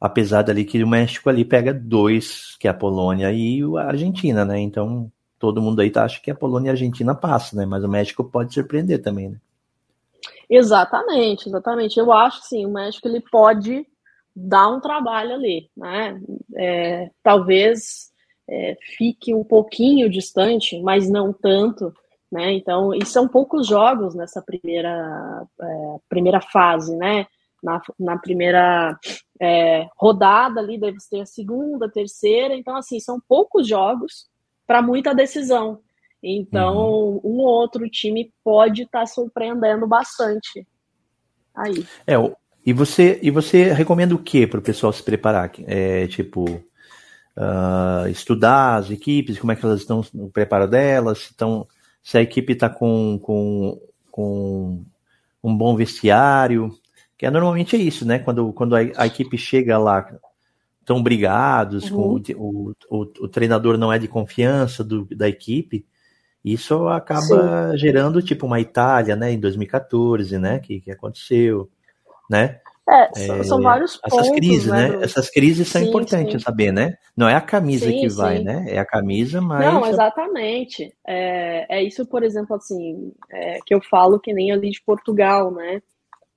Apesar 0.00 0.42
dali 0.42 0.64
que 0.64 0.82
o 0.82 0.86
México 0.88 1.28
ali 1.28 1.44
pega 1.44 1.74
dois, 1.74 2.56
que 2.60 2.68
é 2.68 2.70
a 2.70 2.74
Polônia 2.74 3.32
e 3.32 3.60
a 3.78 3.86
Argentina, 3.86 4.44
né? 4.44 4.60
Então 4.60 5.10
todo 5.38 5.60
mundo 5.60 5.80
aí 5.80 5.90
tá, 5.90 6.04
acha 6.04 6.20
que 6.20 6.30
a 6.30 6.34
Polônia 6.34 6.68
e 6.68 6.70
a 6.70 6.72
Argentina 6.74 7.14
passam, 7.14 7.58
né? 7.58 7.66
Mas 7.66 7.82
o 7.82 7.88
México 7.88 8.22
pode 8.22 8.54
surpreender 8.54 9.02
também, 9.02 9.30
né? 9.30 9.38
Exatamente, 10.48 11.48
exatamente. 11.48 11.98
Eu 11.98 12.12
acho 12.12 12.42
que 12.42 12.48
sim, 12.48 12.66
o 12.66 12.72
México 12.72 13.08
ele 13.08 13.20
pode 13.20 13.86
dar 14.34 14.68
um 14.68 14.80
trabalho 14.80 15.34
ali, 15.34 15.70
né? 15.76 16.20
É, 16.56 17.10
talvez 17.22 18.10
é, 18.48 18.76
fique 18.96 19.34
um 19.34 19.44
pouquinho 19.44 20.10
distante, 20.10 20.80
mas 20.82 21.08
não 21.08 21.32
tanto 21.32 21.92
né? 22.34 22.52
Então, 22.52 22.92
e 22.92 23.06
são 23.06 23.28
poucos 23.28 23.64
jogos 23.64 24.12
nessa 24.12 24.42
primeira, 24.42 25.46
é, 25.60 25.96
primeira 26.08 26.40
fase, 26.40 26.96
né? 26.96 27.28
Na, 27.62 27.80
na 27.96 28.18
primeira 28.18 28.98
é, 29.40 29.86
rodada 29.96 30.58
ali, 30.58 30.76
deve 30.76 30.98
ter 31.08 31.20
a 31.20 31.26
segunda, 31.26 31.88
terceira. 31.88 32.56
Então, 32.56 32.76
assim, 32.76 32.98
são 32.98 33.20
poucos 33.28 33.68
jogos 33.68 34.26
para 34.66 34.82
muita 34.82 35.14
decisão. 35.14 35.80
Então, 36.26 36.74
uhum. 36.76 37.20
um 37.22 37.38
ou 37.40 37.46
outro 37.46 37.86
time 37.90 38.32
pode 38.42 38.82
estar 38.82 39.00
tá 39.00 39.06
surpreendendo 39.06 39.86
bastante. 39.86 40.66
Aí. 41.54 41.86
É, 42.06 42.14
e 42.64 42.72
você, 42.72 43.18
e 43.22 43.30
você 43.30 43.72
recomenda 43.72 44.14
o 44.14 44.18
que 44.18 44.46
para 44.46 44.58
o 44.58 44.62
pessoal 44.62 44.90
se 44.90 45.02
preparar? 45.02 45.52
É, 45.66 46.06
tipo, 46.06 46.44
uh, 47.36 48.08
estudar 48.08 48.76
as 48.76 48.90
equipes, 48.90 49.38
como 49.38 49.52
é 49.52 49.56
que 49.56 49.64
elas 49.64 49.80
estão 49.80 50.02
no 50.14 50.30
preparo 50.30 50.66
delas, 50.66 51.18
estão 51.30 51.66
se 52.02 52.16
a 52.16 52.22
equipe 52.22 52.54
está 52.54 52.70
com, 52.70 53.18
com, 53.18 53.80
com 54.10 54.84
um 55.42 55.56
bom 55.56 55.76
vestiário, 55.76 56.70
que 57.18 57.26
é, 57.26 57.30
normalmente 57.30 57.76
é 57.76 57.78
isso, 57.78 58.06
né? 58.06 58.18
Quando, 58.18 58.52
quando 58.52 58.74
a, 58.74 58.80
a 58.96 59.06
equipe 59.06 59.36
chega 59.36 59.78
lá, 59.78 60.06
estão 60.80 61.02
brigados, 61.02 61.90
uhum. 61.90 62.20
com 62.26 62.34
o, 62.36 62.74
o, 62.90 63.00
o, 63.00 63.28
treinador 63.28 63.78
não 63.78 63.92
é 63.92 63.98
de 63.98 64.08
confiança 64.08 64.84
do, 64.84 65.06
da 65.14 65.28
equipe, 65.28 65.86
isso 66.44 66.88
acaba 66.88 67.70
Sim. 67.70 67.78
gerando 67.78 68.20
tipo 68.22 68.46
uma 68.46 68.60
Itália, 68.60 69.16
né, 69.16 69.32
em 69.32 69.40
2014, 69.40 70.38
né, 70.38 70.58
que, 70.58 70.80
que 70.80 70.90
aconteceu, 70.90 71.70
né? 72.30 72.60
É, 72.86 73.42
são, 73.44 73.60
é, 73.60 73.62
vários 73.62 73.98
essas 74.04 74.28
pontos, 74.28 74.36
crises, 74.36 74.66
né? 74.66 74.88
né? 74.90 75.04
Essas 75.04 75.30
crises 75.30 75.68
são 75.68 75.80
sim, 75.80 75.88
importantes 75.88 76.34
sim. 76.34 76.38
saber, 76.38 76.70
né? 76.70 76.98
Não 77.16 77.26
é 77.26 77.34
a 77.34 77.40
camisa 77.40 77.86
sim, 77.86 77.98
que 77.98 78.08
vai, 78.10 78.40
né? 78.40 78.66
É 78.68 78.78
a 78.78 78.84
camisa, 78.84 79.40
mas. 79.40 79.64
Não, 79.64 79.86
exatamente. 79.86 80.94
É, 81.06 81.78
é 81.78 81.82
isso, 81.82 82.04
por 82.04 82.22
exemplo, 82.22 82.54
assim, 82.54 83.10
é, 83.32 83.58
que 83.64 83.74
eu 83.74 83.80
falo 83.80 84.20
que 84.20 84.34
nem 84.34 84.52
ali 84.52 84.70
de 84.70 84.82
Portugal, 84.84 85.50
né? 85.50 85.80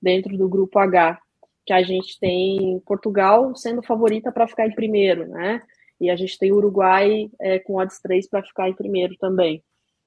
Dentro 0.00 0.38
do 0.38 0.48
grupo 0.48 0.78
H, 0.78 1.18
que 1.66 1.72
a 1.74 1.82
gente 1.82 2.18
tem 2.18 2.82
Portugal 2.86 3.54
sendo 3.54 3.82
favorita 3.82 4.32
para 4.32 4.48
ficar 4.48 4.66
em 4.66 4.74
primeiro, 4.74 5.28
né? 5.28 5.60
E 6.00 6.08
a 6.08 6.16
gente 6.16 6.38
tem 6.38 6.50
Uruguai 6.50 7.28
é, 7.38 7.58
com 7.58 7.74
odds 7.74 8.00
3 8.00 8.26
para 8.26 8.42
ficar 8.42 8.70
em 8.70 8.74
primeiro 8.74 9.14
também. 9.18 9.62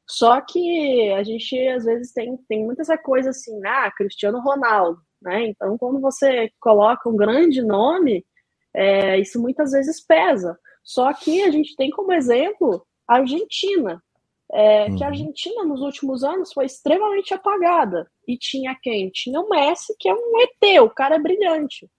Só 0.08 0.42
que 0.42 1.12
a 1.12 1.24
gente 1.24 1.58
às 1.70 1.86
vezes 1.86 2.12
tem, 2.12 2.38
tem 2.48 2.66
muita 2.66 2.82
essa 2.82 2.98
coisa 2.98 3.30
assim, 3.30 3.60
ah, 3.66 3.92
Cristiano 3.96 4.42
Ronaldo. 4.42 5.00
Né? 5.22 5.48
Então, 5.48 5.78
quando 5.78 6.02
você 6.02 6.50
coloca 6.60 7.08
um 7.08 7.16
grande 7.16 7.62
nome, 7.62 8.26
é, 8.74 9.20
isso 9.20 9.40
muitas 9.40 9.72
vezes 9.72 10.04
pesa. 10.06 10.58
Só 10.84 11.14
que 11.14 11.44
a 11.44 11.52
gente 11.52 11.76
tem 11.76 11.90
como 11.92 12.12
exemplo 12.12 12.86
a 13.08 13.18
Argentina, 13.18 14.02
é, 14.52 14.86
uhum. 14.86 14.96
que 14.96 15.04
a 15.04 15.08
uhum. 15.08 15.14
Argentina 15.14 15.64
nos 15.64 15.82
últimos 15.82 16.24
anos 16.24 16.52
foi 16.52 16.66
extremamente 16.66 17.34
apagada. 17.34 18.10
E 18.28 18.38
tinha 18.38 18.76
quem? 18.82 19.10
Tinha 19.10 19.40
o 19.40 19.50
Messi, 19.50 19.96
que 20.00 20.10
é 20.10 20.14
um 20.14 20.42
ET, 20.42 20.82
o 20.82 20.90
cara 20.90 21.16
é 21.16 21.20
brilhante. 21.20 21.90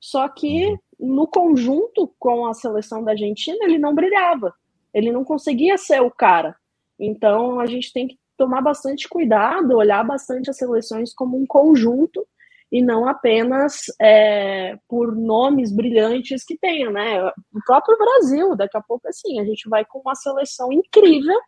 Só 0.00 0.28
que 0.28 0.66
uhum. 0.66 0.78
no 0.98 1.26
conjunto 1.26 2.12
com 2.18 2.46
a 2.46 2.54
seleção 2.54 3.04
da 3.04 3.12
Argentina, 3.12 3.64
ele 3.64 3.78
não 3.78 3.94
brilhava. 3.94 4.52
Ele 4.92 5.12
não 5.12 5.24
conseguia 5.24 5.78
ser 5.78 6.02
o 6.02 6.10
cara. 6.10 6.56
Então 7.04 7.58
a 7.58 7.66
gente 7.66 7.92
tem 7.92 8.06
que 8.06 8.18
tomar 8.36 8.60
bastante 8.60 9.08
cuidado, 9.08 9.76
olhar 9.76 10.04
bastante 10.04 10.48
as 10.48 10.56
seleções 10.56 11.12
como 11.12 11.36
um 11.36 11.46
conjunto 11.46 12.26
e 12.70 12.80
não 12.80 13.06
apenas 13.06 13.84
é, 14.00 14.78
por 14.88 15.14
nomes 15.14 15.70
brilhantes 15.70 16.42
que 16.42 16.56
tenham, 16.56 16.90
né? 16.90 17.22
O 17.52 17.60
próprio 17.66 17.98
Brasil, 17.98 18.56
daqui 18.56 18.78
a 18.78 18.80
pouco, 18.80 19.06
assim, 19.06 19.38
a 19.38 19.44
gente 19.44 19.68
vai 19.68 19.84
com 19.84 19.98
uma 19.98 20.14
seleção 20.14 20.72
incrível, 20.72 21.38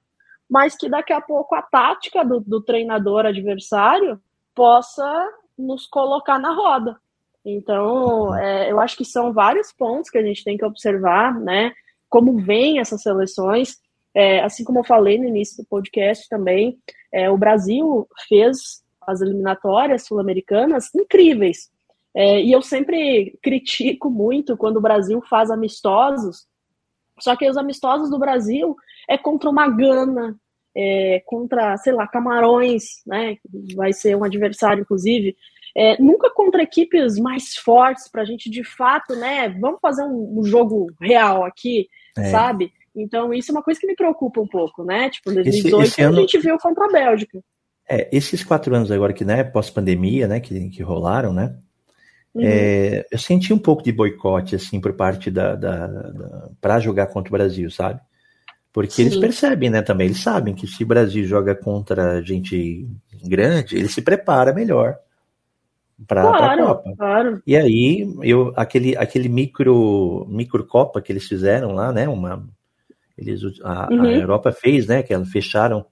mas 0.51 0.77
que 0.77 0.89
daqui 0.89 1.15
a 1.15 1.23
pouco 1.23 1.55
a 1.55 1.63
tática 1.63 2.23
do, 2.23 2.41
do 2.41 2.61
treinador 2.61 3.25
adversário 3.25 4.21
possa 4.55 5.33
nos 5.57 5.87
colocar 5.87 6.39
na 6.39 6.53
roda. 6.53 7.01
Então, 7.43 8.35
é, 8.37 8.71
eu 8.71 8.79
acho 8.79 8.97
que 8.97 9.05
são 9.05 9.33
vários 9.33 9.73
pontos 9.73 10.11
que 10.11 10.19
a 10.19 10.23
gente 10.23 10.45
tem 10.45 10.59
que 10.59 10.65
observar, 10.65 11.39
né? 11.41 11.73
Como 12.09 12.39
vêm 12.39 12.81
essas 12.81 13.03
seleções. 13.03 13.79
É, 14.15 14.41
assim 14.41 14.63
como 14.63 14.79
eu 14.79 14.85
falei 14.85 15.19
no 15.19 15.27
início 15.27 15.63
do 15.63 15.69
podcast 15.69 16.29
também, 16.29 16.79
é, 17.13 17.29
o 17.31 17.37
Brasil 17.37 18.07
fez 18.29 18.83
as 19.07 19.21
eliminatórias 19.21 20.07
sul-americanas 20.07 20.95
incríveis. 20.95 21.71
É, 22.15 22.41
e 22.41 22.53
eu 22.53 22.63
sempre 22.63 23.37
critico 23.43 24.09
muito 24.09 24.57
quando 24.57 24.77
o 24.77 24.81
Brasil 24.81 25.21
faz 25.29 25.51
amistosos, 25.51 26.47
só 27.21 27.37
que 27.37 27.49
os 27.49 27.57
amistosos 27.57 28.11
do 28.11 28.19
Brasil 28.19 28.77
é 29.09 29.19
contra 29.19 29.51
uma 29.51 29.69
Gana, 29.69 30.37
é, 30.77 31.23
contra, 31.27 31.77
sei 31.77 31.93
lá, 31.93 32.07
Camarões, 32.07 33.03
né? 33.07 33.37
Vai 33.77 33.93
ser 33.93 34.17
um 34.17 34.25
adversário, 34.25 34.83
inclusive. 34.83 35.37
É, 35.77 36.01
nunca 36.01 36.31
contra 36.31 36.63
equipes 36.63 37.19
mais 37.19 37.57
fortes 37.57 38.09
para 38.09 38.23
a 38.23 38.25
gente 38.25 38.51
de 38.51 38.65
fato, 38.65 39.15
né? 39.17 39.49
Vamos 39.49 39.81
fazer 39.81 40.05
um, 40.05 40.41
um 40.41 40.45
jogo 40.45 40.87
real 41.01 41.45
aqui, 41.45 41.89
é. 42.17 42.25
sabe? 42.31 42.73
Então, 42.95 43.35
isso 43.35 43.51
é 43.51 43.55
uma 43.55 43.63
coisa 43.63 43.81
que 43.81 43.87
me 43.87 43.97
preocupa 43.97 44.41
um 44.41 44.47
pouco, 44.47 44.85
né? 44.85 45.11
Tipo, 45.11 45.33
em 45.33 45.35
2018 45.35 45.83
esse, 45.83 45.93
esse 45.93 46.03
ano... 46.03 46.17
a 46.17 46.21
gente 46.21 46.39
viu 46.39 46.57
contra 46.59 46.85
a 46.85 46.93
Bélgica. 46.93 47.41
É, 47.89 48.09
esses 48.17 48.43
quatro 48.43 48.75
anos 48.75 48.91
agora 48.91 49.13
que, 49.13 49.25
né, 49.25 49.45
pós-pandemia, 49.45 50.27
né, 50.27 50.41
que, 50.41 50.71
que 50.71 50.83
rolaram, 50.83 51.33
né, 51.35 51.55
uhum. 52.35 52.43
é, 52.43 53.05
eu 53.11 53.19
senti 53.19 53.53
um 53.53 53.59
pouco 53.59 53.83
de 53.83 53.93
boicote, 53.93 54.57
assim, 54.57 54.81
por 54.81 54.95
parte 54.95 55.31
da, 55.31 55.55
da, 55.55 55.87
da 55.87 56.49
para 56.61 56.81
jogar 56.81 57.09
contra 57.09 57.29
o 57.29 57.37
Brasil, 57.37 57.71
sabe? 57.71 58.01
Porque 58.73 58.95
Sim. 58.95 59.03
eles 59.03 59.17
percebem, 59.19 59.69
né, 59.69 59.83
também, 59.83 60.07
eles 60.07 60.23
sabem 60.23 60.55
que 60.55 60.67
se 60.67 60.83
o 60.83 60.87
Brasil 60.87 61.25
joga 61.27 61.55
contra 61.55 62.23
gente 62.23 62.89
grande, 63.23 63.77
ele 63.77 63.89
se 63.89 64.01
prepara 64.01 64.53
melhor 64.53 64.97
para 66.07 66.23
claro, 66.23 66.63
a 66.63 66.67
Copa. 66.67 66.97
Claro. 66.97 67.43
E 67.47 67.55
aí, 67.55 68.15
eu, 68.23 68.53
aquele, 68.57 68.97
aquele 68.97 69.29
micro, 69.29 70.27
micro 70.29 70.67
Copa 70.67 71.03
que 71.03 71.13
eles 71.13 71.29
fizeram 71.29 71.73
lá, 71.73 71.93
né, 71.93 72.09
uma, 72.09 72.49
eles, 73.17 73.43
a, 73.63 73.89
uhum. 73.91 74.03
a 74.03 74.13
Europa 74.13 74.53
fez, 74.53 74.87
né, 74.87 75.03
que 75.03 75.25
fecharam 75.25 75.87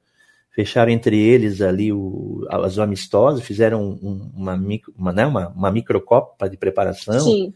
fecharam 0.52 0.92
entre 0.92 1.18
eles 1.18 1.62
ali 1.62 1.92
o, 1.92 2.46
as 2.50 2.78
amistosas, 2.78 3.42
fizeram 3.42 3.82
um, 4.02 4.30
uma, 4.34 4.56
micro, 4.56 4.92
uma, 4.96 5.12
né, 5.12 5.26
uma, 5.26 5.48
uma 5.48 5.70
microcopa 5.70 6.48
de 6.48 6.56
preparação. 6.56 7.20
Sim. 7.20 7.54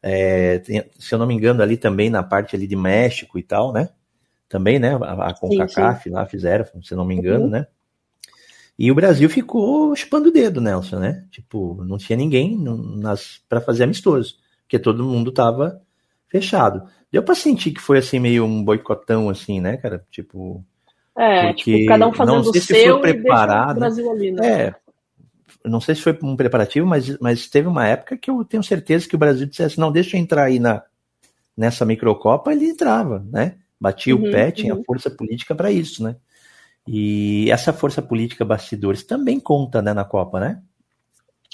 É, 0.00 0.60
tem, 0.60 0.84
se 0.96 1.12
eu 1.12 1.18
não 1.18 1.26
me 1.26 1.34
engano, 1.34 1.62
ali 1.62 1.76
também 1.76 2.08
na 2.08 2.22
parte 2.22 2.54
ali 2.54 2.66
de 2.66 2.76
México 2.76 3.38
e 3.38 3.42
tal, 3.42 3.72
né? 3.72 3.88
Também, 4.48 4.78
né? 4.78 4.96
A, 5.02 5.30
a 5.30 5.34
CONCACAF 5.34 6.08
lá 6.08 6.24
fizeram, 6.26 6.64
se 6.80 6.94
eu 6.94 6.96
não 6.96 7.04
me 7.04 7.16
engano, 7.16 7.44
uhum. 7.44 7.50
né? 7.50 7.66
E 8.78 8.92
o 8.92 8.94
Brasil 8.94 9.28
ficou 9.28 9.94
chupando 9.96 10.28
o 10.28 10.32
dedo, 10.32 10.60
Nelson, 10.60 11.00
né? 11.00 11.26
Tipo, 11.32 11.82
não 11.84 11.98
tinha 11.98 12.16
ninguém 12.16 12.56
para 13.48 13.60
fazer 13.60 13.82
amistoso, 13.82 14.36
porque 14.62 14.78
todo 14.78 15.02
mundo 15.02 15.32
tava 15.32 15.82
fechado. 16.28 16.88
Deu 17.10 17.22
para 17.22 17.34
sentir 17.34 17.72
que 17.72 17.80
foi 17.80 17.98
assim 17.98 18.18
meio 18.18 18.44
um 18.44 18.62
boicotão 18.62 19.30
assim, 19.30 19.60
né, 19.60 19.76
cara? 19.76 20.04
Tipo, 20.10 20.64
é, 21.16 21.52
porque 21.52 21.78
tipo, 21.78 21.86
cada 21.86 22.06
um 22.06 22.12
fazendo 22.12 22.50
o 22.50 22.60
seu 22.60 23.00
preparado, 23.00 23.76
o 23.76 23.80
Brasil 23.80 24.10
ali, 24.10 24.30
né? 24.30 24.46
É, 24.46 24.74
não 25.64 25.80
sei 25.80 25.94
se 25.94 26.02
foi 26.02 26.16
um 26.22 26.36
preparativo, 26.36 26.86
mas, 26.86 27.18
mas 27.18 27.48
teve 27.48 27.66
uma 27.66 27.86
época 27.86 28.16
que 28.16 28.30
eu 28.30 28.44
tenho 28.44 28.62
certeza 28.62 29.08
que 29.08 29.16
o 29.16 29.18
Brasil 29.18 29.46
dissesse, 29.46 29.78
não, 29.78 29.90
deixa 29.90 30.16
eu 30.16 30.20
entrar 30.20 30.44
aí 30.44 30.58
na, 30.58 30.82
nessa 31.56 31.84
microcopa, 31.84 32.52
ele 32.52 32.66
entrava, 32.66 33.24
né? 33.30 33.56
Batia 33.80 34.14
uhum, 34.14 34.28
o 34.28 34.30
pé, 34.30 34.50
tinha 34.50 34.74
uhum. 34.74 34.84
força 34.84 35.10
política 35.10 35.54
para 35.54 35.70
isso, 35.70 36.02
né? 36.02 36.16
E 36.86 37.50
essa 37.50 37.72
força 37.72 38.00
política 38.00 38.44
bastidores 38.44 39.02
também 39.02 39.38
conta, 39.38 39.82
né, 39.82 39.92
na 39.92 40.04
Copa, 40.04 40.40
né? 40.40 40.62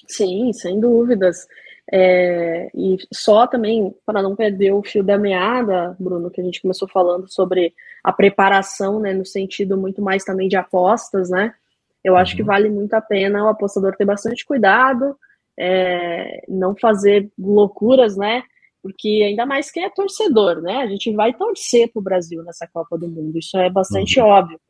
Sim, 0.06 0.52
sem 0.52 0.78
dúvidas. 0.78 1.46
É, 1.92 2.70
e 2.74 2.96
só 3.12 3.46
também, 3.46 3.94
para 4.06 4.22
não 4.22 4.34
perder 4.34 4.72
o 4.72 4.82
fio 4.82 5.02
da 5.02 5.18
meada, 5.18 5.94
Bruno, 5.98 6.30
que 6.30 6.40
a 6.40 6.44
gente 6.44 6.62
começou 6.62 6.88
falando 6.88 7.30
sobre 7.30 7.74
a 8.02 8.12
preparação, 8.12 8.98
né, 8.98 9.12
no 9.12 9.24
sentido 9.24 9.76
muito 9.76 10.00
mais 10.00 10.24
também 10.24 10.48
de 10.48 10.56
apostas, 10.56 11.30
né? 11.30 11.54
Eu 12.02 12.16
acho 12.16 12.36
que 12.36 12.42
uhum. 12.42 12.48
vale 12.48 12.68
muito 12.68 12.94
a 12.94 13.00
pena 13.00 13.44
o 13.44 13.48
apostador 13.48 13.96
ter 13.96 14.04
bastante 14.04 14.44
cuidado, 14.44 15.16
é, 15.58 16.44
não 16.48 16.74
fazer 16.76 17.30
loucuras, 17.38 18.16
né? 18.16 18.42
Porque 18.82 19.22
ainda 19.26 19.46
mais 19.46 19.70
quem 19.70 19.84
é 19.84 19.90
torcedor, 19.90 20.60
né? 20.60 20.78
A 20.78 20.86
gente 20.86 21.10
vai 21.12 21.32
torcer 21.32 21.90
para 21.90 22.00
o 22.00 22.02
Brasil 22.02 22.42
nessa 22.42 22.66
Copa 22.66 22.98
do 22.98 23.08
Mundo, 23.08 23.38
isso 23.38 23.56
é 23.56 23.70
bastante 23.70 24.20
uhum. 24.20 24.26
óbvio. 24.26 24.60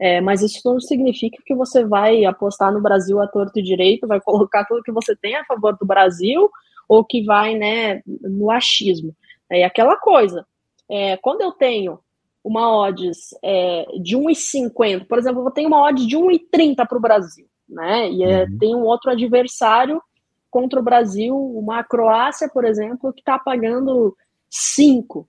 É, 0.00 0.18
mas 0.18 0.40
isso 0.40 0.62
não 0.64 0.80
significa 0.80 1.36
que 1.44 1.54
você 1.54 1.84
vai 1.84 2.24
apostar 2.24 2.72
no 2.72 2.80
Brasil 2.80 3.20
a 3.20 3.28
torto 3.28 3.58
e 3.58 3.62
direito, 3.62 4.06
vai 4.06 4.18
colocar 4.18 4.64
tudo 4.64 4.82
que 4.82 4.90
você 4.90 5.14
tem 5.14 5.36
a 5.36 5.44
favor 5.44 5.76
do 5.76 5.84
Brasil, 5.84 6.50
ou 6.88 7.04
que 7.04 7.22
vai 7.22 7.54
né, 7.54 8.00
no 8.06 8.50
achismo. 8.50 9.14
É 9.50 9.62
aquela 9.62 9.96
coisa. 9.96 10.46
É, 10.88 11.16
quando 11.18 11.42
eu 11.42 11.52
tenho 11.52 12.00
uma 12.42 12.74
odds 12.74 13.34
é, 13.44 13.84
de 14.02 14.16
1,50, 14.16 15.06
por 15.06 15.18
exemplo, 15.18 15.46
eu 15.46 15.50
tenho 15.50 15.68
uma 15.68 15.82
odds 15.82 16.06
de 16.06 16.16
1,30 16.16 16.88
para 16.88 16.96
o 16.98 17.00
Brasil, 17.00 17.46
né? 17.68 18.10
E 18.10 18.24
é, 18.24 18.44
uhum. 18.44 18.58
tem 18.58 18.74
um 18.74 18.84
outro 18.84 19.10
adversário 19.10 20.02
contra 20.50 20.80
o 20.80 20.82
Brasil, 20.82 21.36
uma 21.36 21.84
Croácia, 21.84 22.48
por 22.48 22.64
exemplo, 22.64 23.12
que 23.12 23.20
está 23.20 23.38
pagando 23.38 24.16
5 24.48 25.28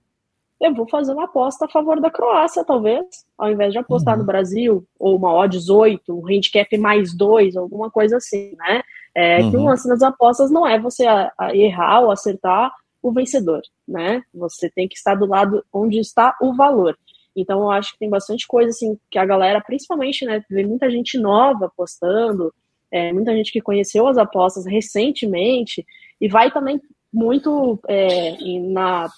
eu 0.62 0.72
vou 0.72 0.88
fazer 0.88 1.12
uma 1.12 1.24
aposta 1.24 1.64
a 1.64 1.68
favor 1.68 2.00
da 2.00 2.10
Croácia, 2.10 2.64
talvez, 2.64 3.04
ao 3.36 3.50
invés 3.50 3.72
de 3.72 3.78
apostar 3.78 4.14
uhum. 4.14 4.20
no 4.20 4.26
Brasil, 4.26 4.86
ou 4.98 5.16
uma 5.16 5.34
odds 5.34 5.68
8, 5.68 6.16
um 6.16 6.26
handicap 6.26 6.78
mais 6.78 7.14
2, 7.16 7.56
alguma 7.56 7.90
coisa 7.90 8.18
assim, 8.18 8.54
né? 8.56 8.80
É, 9.14 9.40
uhum. 9.40 9.50
Que 9.50 9.56
o 9.56 9.64
lance 9.64 9.88
das 9.88 10.02
apostas 10.02 10.50
não 10.50 10.66
é 10.66 10.78
você 10.78 11.04
errar 11.52 12.02
ou 12.02 12.12
acertar 12.12 12.72
o 13.02 13.12
vencedor, 13.12 13.60
né? 13.86 14.22
Você 14.32 14.70
tem 14.70 14.86
que 14.86 14.94
estar 14.94 15.16
do 15.16 15.26
lado 15.26 15.64
onde 15.72 15.98
está 15.98 16.36
o 16.40 16.54
valor. 16.54 16.96
Então, 17.34 17.62
eu 17.62 17.70
acho 17.70 17.92
que 17.92 17.98
tem 17.98 18.08
bastante 18.08 18.46
coisa, 18.46 18.70
assim, 18.70 18.96
que 19.10 19.18
a 19.18 19.26
galera, 19.26 19.60
principalmente, 19.60 20.24
né, 20.24 20.44
vê 20.48 20.64
muita 20.64 20.88
gente 20.90 21.18
nova 21.18 21.66
apostando, 21.66 22.54
é, 22.90 23.12
muita 23.12 23.34
gente 23.34 23.50
que 23.50 23.60
conheceu 23.60 24.06
as 24.06 24.18
apostas 24.18 24.66
recentemente, 24.66 25.84
e 26.20 26.28
vai 26.28 26.52
também 26.52 26.80
muito 27.12 27.78
é, 27.88 28.36
na 28.60 29.10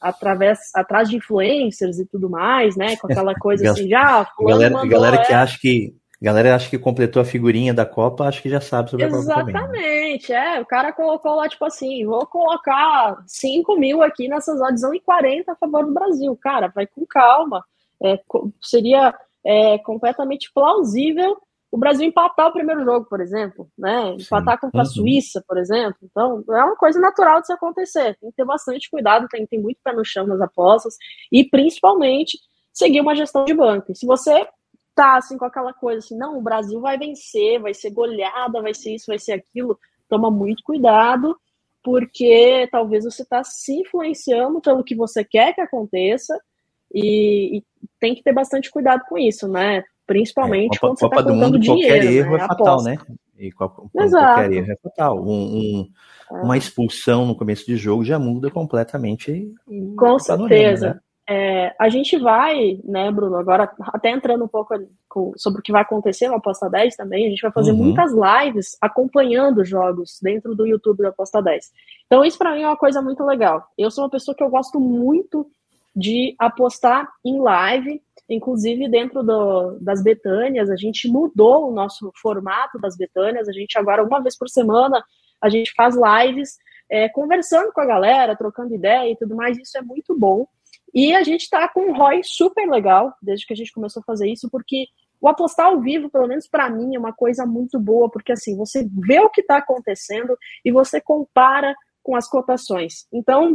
através 0.00 0.58
atrás 0.74 1.08
de 1.08 1.16
influencers 1.16 1.98
e 1.98 2.06
tudo 2.06 2.28
mais, 2.28 2.76
né? 2.76 2.96
Com 2.96 3.06
aquela 3.06 3.34
coisa 3.38 3.70
assim, 3.70 3.88
já 3.88 4.22
ah, 4.22 4.28
galera, 4.40 4.86
galera 4.86 5.24
que 5.24 5.32
é... 5.32 5.36
acha 5.36 5.58
que 5.58 5.94
galera 6.20 6.56
acha 6.56 6.68
que 6.68 6.78
completou 6.78 7.22
a 7.22 7.24
figurinha 7.24 7.72
da 7.72 7.86
Copa, 7.86 8.24
acho 8.24 8.42
que 8.42 8.50
já 8.50 8.60
sabe 8.60 8.90
sobre 8.90 9.06
Exatamente, 9.06 9.56
a 9.56 9.60
Copa. 9.60 9.68
Né? 9.68 9.78
Exatamente, 9.78 10.32
é. 10.32 10.60
O 10.60 10.66
cara 10.66 10.92
colocou 10.92 11.36
lá, 11.36 11.48
tipo 11.48 11.64
assim, 11.64 12.04
vou 12.04 12.26
colocar 12.26 13.22
5 13.26 13.78
mil 13.78 14.02
aqui 14.02 14.26
nessas 14.26 14.60
odds 14.60 14.82
e 14.82 15.00
40 15.00 15.52
a 15.52 15.56
favor 15.56 15.86
do 15.86 15.94
Brasil. 15.94 16.36
Cara, 16.36 16.72
vai 16.74 16.88
com 16.88 17.06
calma. 17.06 17.64
É, 18.02 18.18
seria 18.60 19.14
é, 19.44 19.78
completamente 19.78 20.52
plausível 20.52 21.36
o 21.70 21.76
Brasil 21.76 22.06
empatar 22.06 22.48
o 22.48 22.52
primeiro 22.52 22.82
jogo, 22.84 23.06
por 23.06 23.20
exemplo, 23.20 23.70
né? 23.76 24.14
Empatar 24.18 24.54
Sim. 24.54 24.60
contra 24.60 24.80
a 24.80 24.84
uhum. 24.84 24.90
Suíça, 24.90 25.44
por 25.46 25.58
exemplo. 25.58 25.98
Então, 26.02 26.42
é 26.48 26.64
uma 26.64 26.76
coisa 26.76 26.98
natural 26.98 27.40
de 27.40 27.48
se 27.48 27.52
acontecer. 27.52 28.16
Tem 28.18 28.30
que 28.30 28.36
ter 28.36 28.44
bastante 28.44 28.90
cuidado, 28.90 29.28
tem 29.28 29.42
que 29.42 29.50
ter 29.50 29.58
muito 29.58 29.78
pé 29.84 29.92
no 29.92 30.04
chão 30.04 30.26
nas 30.26 30.40
apostas 30.40 30.96
e, 31.30 31.44
principalmente, 31.44 32.38
seguir 32.72 33.00
uma 33.00 33.14
gestão 33.14 33.44
de 33.44 33.52
banco. 33.52 33.94
Se 33.94 34.06
você 34.06 34.48
tá 34.94 35.16
assim 35.16 35.36
com 35.36 35.44
aquela 35.44 35.72
coisa 35.72 35.98
assim, 35.98 36.16
não, 36.16 36.38
o 36.38 36.42
Brasil 36.42 36.80
vai 36.80 36.98
vencer, 36.98 37.60
vai 37.60 37.74
ser 37.74 37.90
goleada, 37.90 38.62
vai 38.62 38.74
ser 38.74 38.94
isso, 38.94 39.06
vai 39.06 39.18
ser 39.18 39.32
aquilo, 39.32 39.78
toma 40.08 40.30
muito 40.30 40.62
cuidado, 40.64 41.38
porque 41.84 42.68
talvez 42.72 43.04
você 43.04 43.22
está 43.22 43.44
se 43.44 43.80
influenciando 43.80 44.60
pelo 44.60 44.82
que 44.82 44.96
você 44.96 45.22
quer 45.22 45.54
que 45.54 45.60
aconteça 45.60 46.36
e, 46.92 47.58
e 47.58 47.64
tem 48.00 48.14
que 48.14 48.22
ter 48.22 48.32
bastante 48.32 48.70
cuidado 48.70 49.04
com 49.08 49.16
isso, 49.16 49.46
né? 49.46 49.84
Principalmente 50.08 50.76
é, 50.76 50.80
Copa, 50.80 50.86
quando 50.88 50.98
você 50.98 51.04
Copa 51.04 51.16
tá 51.16 51.22
do 51.22 51.34
Mundo, 51.34 51.58
dinheiro, 51.58 51.94
qualquer 51.94 52.12
erro 52.12 52.36
né? 52.36 52.42
é 52.42 52.46
fatal, 52.46 52.82
né? 52.82 52.98
E 53.38 53.52
qualquer 53.52 54.52
erro 54.52 54.72
é 54.72 54.76
fatal. 54.82 55.22
Um, 55.22 55.30
um, 55.30 55.88
é. 56.32 56.42
Uma 56.42 56.56
expulsão 56.56 57.26
no 57.26 57.36
começo 57.36 57.66
de 57.66 57.76
jogo 57.76 58.02
já 58.02 58.18
muda 58.18 58.50
completamente. 58.50 59.52
Com 59.96 60.18
certeza. 60.18 60.94
Né? 60.94 61.00
É, 61.30 61.74
a 61.78 61.90
gente 61.90 62.16
vai, 62.16 62.80
né, 62.82 63.12
Bruno, 63.12 63.36
agora 63.36 63.70
até 63.88 64.10
entrando 64.10 64.46
um 64.46 64.48
pouco 64.48 64.74
com, 65.06 65.34
sobre 65.36 65.60
o 65.60 65.62
que 65.62 65.70
vai 65.70 65.82
acontecer 65.82 66.26
no 66.26 66.36
Aposta 66.36 66.70
10 66.70 66.96
também, 66.96 67.26
a 67.26 67.28
gente 67.28 67.42
vai 67.42 67.52
fazer 67.52 67.72
uhum. 67.72 67.76
muitas 67.76 68.12
lives 68.14 68.78
acompanhando 68.80 69.62
jogos 69.62 70.18
dentro 70.22 70.54
do 70.54 70.66
YouTube 70.66 71.02
do 71.02 71.08
Aposta 71.08 71.42
10. 71.42 71.70
Então 72.06 72.24
isso 72.24 72.38
para 72.38 72.54
mim 72.54 72.62
é 72.62 72.66
uma 72.66 72.78
coisa 72.78 73.02
muito 73.02 73.22
legal. 73.24 73.68
Eu 73.76 73.90
sou 73.90 74.04
uma 74.04 74.10
pessoa 74.10 74.34
que 74.34 74.42
eu 74.42 74.48
gosto 74.48 74.80
muito 74.80 75.46
de 75.94 76.34
apostar 76.38 77.06
em 77.22 77.38
live 77.38 78.00
Inclusive, 78.28 78.88
dentro 78.88 79.22
do, 79.22 79.78
das 79.80 80.02
Betânias, 80.02 80.68
a 80.68 80.76
gente 80.76 81.08
mudou 81.08 81.68
o 81.68 81.74
nosso 81.74 82.12
formato 82.20 82.78
das 82.78 82.96
Betânias. 82.96 83.48
A 83.48 83.52
gente 83.52 83.78
agora, 83.78 84.04
uma 84.04 84.20
vez 84.20 84.36
por 84.36 84.48
semana, 84.48 85.02
a 85.40 85.48
gente 85.48 85.72
faz 85.74 85.94
lives 85.96 86.58
é, 86.90 87.08
conversando 87.08 87.72
com 87.72 87.80
a 87.80 87.86
galera, 87.86 88.36
trocando 88.36 88.74
ideia 88.74 89.10
e 89.10 89.16
tudo 89.16 89.34
mais. 89.34 89.58
Isso 89.58 89.78
é 89.78 89.82
muito 89.82 90.18
bom. 90.18 90.46
E 90.94 91.14
a 91.14 91.22
gente 91.22 91.42
está 91.42 91.68
com 91.68 91.90
um 91.90 91.92
ROI 91.92 92.22
super 92.24 92.68
legal, 92.68 93.14
desde 93.22 93.46
que 93.46 93.52
a 93.52 93.56
gente 93.56 93.72
começou 93.72 94.00
a 94.00 94.04
fazer 94.04 94.28
isso, 94.28 94.48
porque 94.50 94.86
o 95.20 95.28
apostar 95.28 95.66
ao 95.66 95.80
vivo, 95.80 96.10
pelo 96.10 96.28
menos 96.28 96.46
para 96.46 96.70
mim, 96.70 96.94
é 96.94 96.98
uma 96.98 97.12
coisa 97.12 97.44
muito 97.44 97.78
boa, 97.78 98.10
porque 98.10 98.32
assim, 98.32 98.56
você 98.56 98.88
vê 99.06 99.20
o 99.20 99.30
que 99.30 99.40
está 99.40 99.58
acontecendo 99.58 100.36
e 100.64 100.70
você 100.70 101.00
compara 101.00 101.74
com 102.02 102.14
as 102.14 102.28
cotações. 102.28 103.06
Então, 103.12 103.54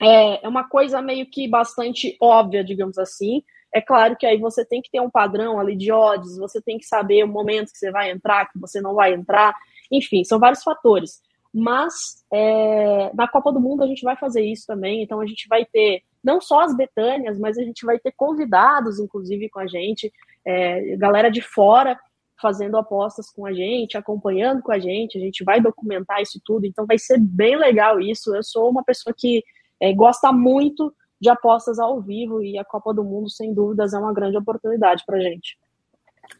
é, 0.00 0.44
é 0.44 0.48
uma 0.48 0.68
coisa 0.68 1.00
meio 1.00 1.26
que 1.26 1.48
bastante 1.48 2.16
óbvia, 2.20 2.64
digamos 2.64 2.98
assim, 2.98 3.42
é 3.74 3.80
claro 3.80 4.16
que 4.16 4.26
aí 4.26 4.38
você 4.38 4.64
tem 4.64 4.82
que 4.82 4.90
ter 4.90 5.00
um 5.00 5.10
padrão 5.10 5.58
ali 5.58 5.74
de 5.76 5.90
odds, 5.90 6.36
você 6.36 6.60
tem 6.60 6.78
que 6.78 6.84
saber 6.84 7.24
o 7.24 7.28
momento 7.28 7.72
que 7.72 7.78
você 7.78 7.90
vai 7.90 8.10
entrar, 8.10 8.50
que 8.50 8.58
você 8.58 8.80
não 8.80 8.94
vai 8.94 9.14
entrar, 9.14 9.54
enfim, 9.90 10.24
são 10.24 10.38
vários 10.38 10.62
fatores. 10.62 11.20
Mas 11.54 12.24
é, 12.32 13.10
na 13.14 13.28
Copa 13.28 13.52
do 13.52 13.60
Mundo 13.60 13.82
a 13.82 13.86
gente 13.86 14.02
vai 14.02 14.16
fazer 14.16 14.42
isso 14.42 14.66
também, 14.66 15.02
então 15.02 15.20
a 15.20 15.26
gente 15.26 15.46
vai 15.48 15.64
ter 15.64 16.02
não 16.22 16.40
só 16.40 16.60
as 16.60 16.76
Betânias, 16.76 17.38
mas 17.38 17.58
a 17.58 17.62
gente 17.62 17.84
vai 17.84 17.98
ter 17.98 18.12
convidados, 18.12 19.00
inclusive, 19.00 19.48
com 19.48 19.58
a 19.58 19.66
gente, 19.66 20.12
é, 20.46 20.96
galera 20.96 21.30
de 21.30 21.42
fora 21.42 21.98
fazendo 22.40 22.76
apostas 22.76 23.30
com 23.30 23.46
a 23.46 23.52
gente, 23.52 23.96
acompanhando 23.96 24.62
com 24.62 24.72
a 24.72 24.78
gente, 24.78 25.16
a 25.16 25.20
gente 25.20 25.44
vai 25.44 25.60
documentar 25.60 26.20
isso 26.20 26.40
tudo, 26.44 26.66
então 26.66 26.86
vai 26.86 26.98
ser 26.98 27.18
bem 27.18 27.56
legal 27.56 28.00
isso. 28.00 28.34
Eu 28.34 28.42
sou 28.42 28.68
uma 28.68 28.82
pessoa 28.82 29.14
que 29.16 29.44
é, 29.80 29.92
gosta 29.92 30.32
muito 30.32 30.92
de 31.22 31.28
apostas 31.28 31.78
ao 31.78 32.00
vivo 32.00 32.42
e 32.42 32.58
a 32.58 32.64
Copa 32.64 32.92
do 32.92 33.04
Mundo, 33.04 33.30
sem 33.30 33.54
dúvidas, 33.54 33.94
é 33.94 33.98
uma 33.98 34.12
grande 34.12 34.36
oportunidade 34.36 35.04
para 35.06 35.20
gente. 35.20 35.56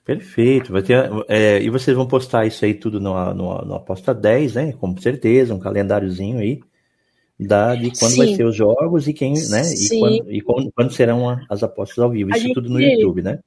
Perfeito. 0.04 0.72
Vai 0.72 0.82
ter, 0.82 1.08
é, 1.28 1.62
e 1.62 1.70
vocês 1.70 1.96
vão 1.96 2.04
postar 2.04 2.46
isso 2.46 2.64
aí 2.64 2.74
tudo 2.74 2.98
no, 2.98 3.14
no, 3.32 3.64
no 3.64 3.74
Aposta 3.76 4.12
10, 4.12 4.54
né? 4.56 4.72
Com 4.72 4.96
certeza, 4.96 5.54
um 5.54 5.60
calendáriozinho 5.60 6.40
aí 6.40 6.60
da, 7.38 7.76
de 7.76 7.96
quando 7.96 8.10
Sim. 8.10 8.16
vai 8.18 8.34
ser 8.34 8.44
os 8.44 8.56
jogos 8.56 9.06
e 9.06 9.12
quem, 9.12 9.34
né? 9.34 9.62
E, 9.72 10.00
quando, 10.00 10.32
e 10.32 10.40
quando, 10.40 10.72
quando, 10.72 10.92
serão 10.92 11.38
as 11.48 11.62
apostas 11.62 12.00
ao 12.00 12.10
vivo. 12.10 12.30
Isso 12.30 12.40
gente, 12.40 12.54
tudo 12.54 12.68
no 12.68 12.80
YouTube, 12.80 13.22
né? 13.22 13.38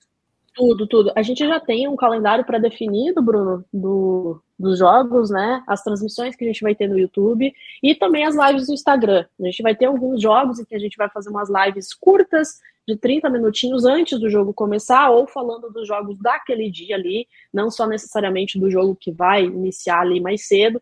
Tudo, 0.54 0.88
tudo. 0.88 1.12
A 1.18 1.22
gente 1.22 1.40
já 1.40 1.60
tem 1.60 1.86
um 1.86 1.98
calendário 1.98 2.46
pré-definido, 2.46 3.22
Bruno, 3.22 3.66
do, 3.74 4.42
dos 4.58 4.80
jogos, 4.80 5.30
né? 5.30 5.64
As 5.68 5.84
transmissões 5.84 6.36
que 6.36 6.44
a 6.44 6.48
gente 6.48 6.62
vai 6.62 6.74
ter 6.74 6.88
no 6.88 6.98
YouTube 6.98 7.54
e 7.84 7.96
também 7.96 8.26
as 8.26 8.36
lives 8.36 8.68
no 8.68 8.74
Instagram. 8.74 9.26
A 9.40 9.46
gente 9.46 9.62
vai 9.62 9.76
ter 9.76 9.86
alguns 9.86 10.22
jogos 10.22 10.60
em 10.60 10.66
que 10.66 10.76
a 10.76 10.80
gente 10.80 10.98
vai 10.98 11.10
fazer 11.10 11.30
umas 11.30 11.50
lives 11.50 11.94
curtas 11.94 12.60
de 12.88 12.96
30 12.96 13.30
minutinhos 13.30 13.84
antes 13.84 14.20
do 14.20 14.30
jogo 14.30 14.54
começar 14.54 15.10
ou 15.10 15.28
falando 15.28 15.72
dos 15.72 15.88
jogos 15.88 16.18
daquele 16.20 16.70
dia 16.70 16.96
ali, 16.96 17.28
não 17.54 17.70
só 17.70 17.88
necessariamente 17.88 18.60
do 18.60 18.70
jogo 18.70 18.96
que 18.96 19.12
vai 19.12 19.44
iniciar 19.44 20.02
ali 20.02 20.22
mais 20.22 20.48
cedo, 20.48 20.82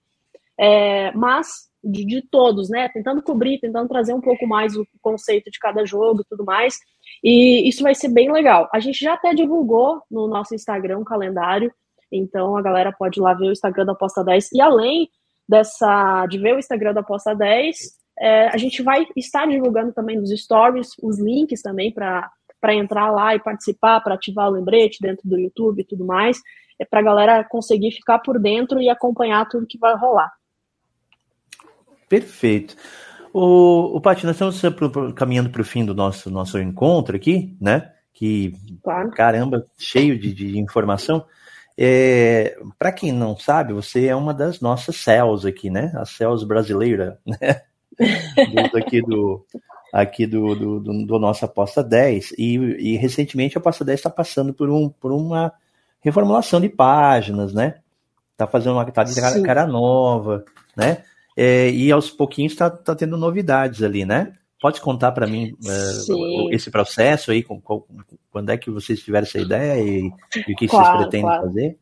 é, 0.58 1.12
mas 1.14 1.70
de, 1.84 2.06
de, 2.06 2.22
todos, 2.22 2.70
né? 2.70 2.88
Tentando 2.90 3.22
cobrir, 3.22 3.60
tentando 3.60 3.90
trazer 3.90 4.14
um 4.14 4.22
pouco 4.22 4.48
mais 4.48 4.76
o 4.76 4.86
conceito 5.02 5.52
de 5.52 5.60
cada 5.60 5.86
jogo 5.86 6.22
e 6.22 6.26
tudo 6.26 6.46
mais. 6.46 6.80
E 7.24 7.68
isso 7.68 7.84
vai 7.84 7.96
ser 7.96 8.10
bem 8.10 8.32
legal. 8.32 8.70
A 8.72 8.80
gente 8.80 9.00
já 9.00 9.14
até 9.14 9.34
divulgou 9.34 10.02
no 10.10 10.28
nosso 10.28 10.56
Instagram 10.56 11.00
um 11.00 11.04
calendário, 11.04 11.74
então 12.16 12.56
a 12.56 12.62
galera 12.62 12.92
pode 12.92 13.20
ir 13.20 13.24
lá 13.24 13.34
ver 13.34 13.48
o 13.48 13.52
Instagram 13.52 13.86
da 13.86 13.92
Aposta 13.94 14.24
10. 14.24 14.52
E 14.54 14.62
além 14.62 15.10
dessa 15.48 16.26
de 16.28 16.38
ver 16.38 16.56
o 16.56 16.60
Instagram 16.60 16.94
da 16.94 17.02
Aposta 17.02 17.36
10, 17.36 17.78
é, 18.20 18.48
a 18.48 18.58
gente 18.58 18.82
vai 18.84 19.06
estar 19.16 19.48
divulgando 19.48 19.92
também 19.92 20.18
nos 20.18 20.30
stories 20.30 20.92
os 21.02 21.20
links 21.20 21.62
também 21.62 21.92
para 21.92 22.32
entrar 22.76 23.12
lá 23.12 23.36
e 23.36 23.40
participar, 23.40 24.02
para 24.02 24.16
ativar 24.16 24.48
o 24.48 24.52
lembrete 24.52 25.00
dentro 25.02 25.28
do 25.28 25.38
YouTube 25.38 25.82
e 25.82 25.86
tudo 25.86 26.06
mais, 26.06 26.40
é 26.80 26.86
para 26.86 27.00
a 27.00 27.04
galera 27.04 27.44
conseguir 27.44 27.92
ficar 27.92 28.20
por 28.20 28.40
dentro 28.40 28.80
e 28.80 28.90
acompanhar 28.90 29.48
tudo 29.48 29.68
que 29.68 29.78
vai 29.78 29.96
rolar. 29.96 30.32
Perfeito. 32.08 32.76
O, 33.34 33.98
o 33.98 34.02
Paty, 34.02 34.26
nós 34.26 34.40
estamos 34.40 34.62
caminhando 35.16 35.50
para 35.50 35.62
o 35.62 35.66
fim 35.66 35.84
do 35.84 35.96
nosso, 35.96 36.30
nosso 36.30 36.60
encontro 36.60 37.16
aqui, 37.16 37.58
né? 37.60 37.92
Que, 38.14 38.54
claro. 38.84 39.10
caramba, 39.10 39.66
cheio 39.76 40.20
de, 40.20 40.32
de 40.32 40.60
informação. 40.60 41.26
É, 41.78 42.56
para 42.78 42.92
quem 42.92 43.12
não 43.12 43.38
sabe, 43.38 43.74
você 43.74 44.06
é 44.06 44.16
uma 44.16 44.34
das 44.34 44.60
nossas 44.60 44.96
CELs 44.98 45.46
aqui, 45.46 45.70
né? 45.70 45.92
A 45.96 46.06
CELs 46.06 46.44
brasileira, 46.44 47.20
né? 47.26 47.62
aqui 48.76 49.02
do, 49.02 49.46
aqui 49.92 50.26
do, 50.26 50.56
do, 50.56 50.80
do, 50.80 51.06
do 51.06 51.20
nossa 51.20 51.46
aposta 51.46 51.84
10. 51.84 52.34
E, 52.38 52.56
e 52.56 52.98
recentemente 52.98 53.58
a 53.58 53.60
aposta 53.60 53.84
10 53.84 54.00
está 54.00 54.10
passando 54.10 54.54
por, 54.54 54.70
um, 54.70 54.90
por 54.90 55.12
uma 55.12 55.52
reformulação 56.00 56.62
de 56.62 56.70
páginas, 56.70 57.54
né? 57.54 57.76
Tá 58.38 58.48
fazendo 58.48 58.74
uma 58.74 58.86
tá 58.92 59.04
de 59.04 59.16
cara, 59.16 59.42
cara 59.42 59.68
nova, 59.68 60.44
né? 60.76 61.04
É, 61.36 61.70
e 61.70 61.92
aos 61.92 62.12
pouquinhos 62.12 62.54
está 62.54 62.70
tá 62.70 62.96
tendo 62.96 63.18
novidades 63.18 63.82
ali, 63.82 64.06
né? 64.06 64.34
Pode 64.64 64.80
contar 64.80 65.12
para 65.12 65.28
mim 65.28 65.54
é, 65.68 66.56
esse 66.56 66.72
processo 66.72 67.32
aí, 67.32 67.44
com, 67.44 67.60
com, 67.60 67.84
quando 68.32 68.50
é 68.50 68.58
que 68.58 68.72
vocês 68.72 69.04
tiveram 69.04 69.28
essa 69.28 69.38
ideia 69.38 69.78
e, 69.84 70.10
e 70.48 70.54
o 70.54 70.56
que 70.56 70.70
claro, 70.70 70.86
vocês 70.86 70.98
pretendem 71.00 71.28
claro. 71.28 71.44
fazer? 71.48 71.78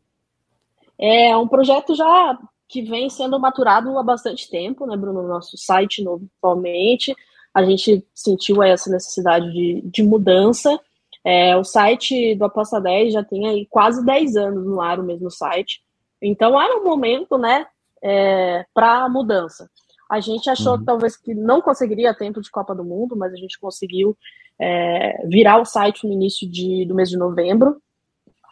É 1.00 1.38
um 1.38 1.48
projeto 1.48 1.94
já 1.94 2.40
que 2.68 2.82
vem 2.82 3.08
sendo 3.08 3.40
maturado 3.40 3.96
há 4.00 4.02
bastante 4.02 4.50
tempo, 4.50 4.88
né, 4.88 4.98
Bruno? 4.98 5.22
Nosso 5.28 5.60
site 5.60 6.04
novo 6.04 6.26
atualmente. 6.40 7.16
A 7.54 7.64
gente 7.64 8.04
sentiu 8.16 8.64
essa 8.64 8.90
necessidade 8.90 9.54
de, 9.54 9.82
de 9.82 10.02
mudança. 10.02 10.76
É, 11.24 11.56
o 11.56 11.64
site 11.64 12.34
do 12.34 12.46
Aposta 12.46 12.82
10 12.82 13.14
já 13.14 13.24
tem 13.24 13.48
aí 13.48 13.68
quase 13.70 14.04
10 14.04 14.36
anos 14.38 14.66
no 14.66 14.82
ar 14.82 15.00
o 15.00 15.04
mesmo 15.04 15.30
site. 15.30 15.84
Então 16.20 16.60
era 16.60 16.80
um 16.80 16.84
momento, 16.84 17.38
né, 17.38 17.64
é, 18.02 18.66
para 18.74 19.08
mudança. 19.08 19.70
A 20.12 20.20
gente 20.20 20.50
achou 20.50 20.74
uhum. 20.74 20.84
talvez 20.84 21.16
que 21.16 21.34
não 21.34 21.62
conseguiria 21.62 22.14
tempo 22.14 22.42
de 22.42 22.52
Copa 22.52 22.76
do 22.76 22.84
Mundo, 22.84 23.16
mas 23.16 23.32
a 23.32 23.38
gente 23.38 23.58
conseguiu 23.58 24.18
é, 24.60 25.26
virar 25.26 25.62
o 25.62 25.64
site 25.64 26.06
no 26.06 26.12
início 26.12 26.46
de, 26.50 26.86
do 26.86 26.94
mês 26.94 27.10
de 27.10 27.18
novembro. 27.18 27.82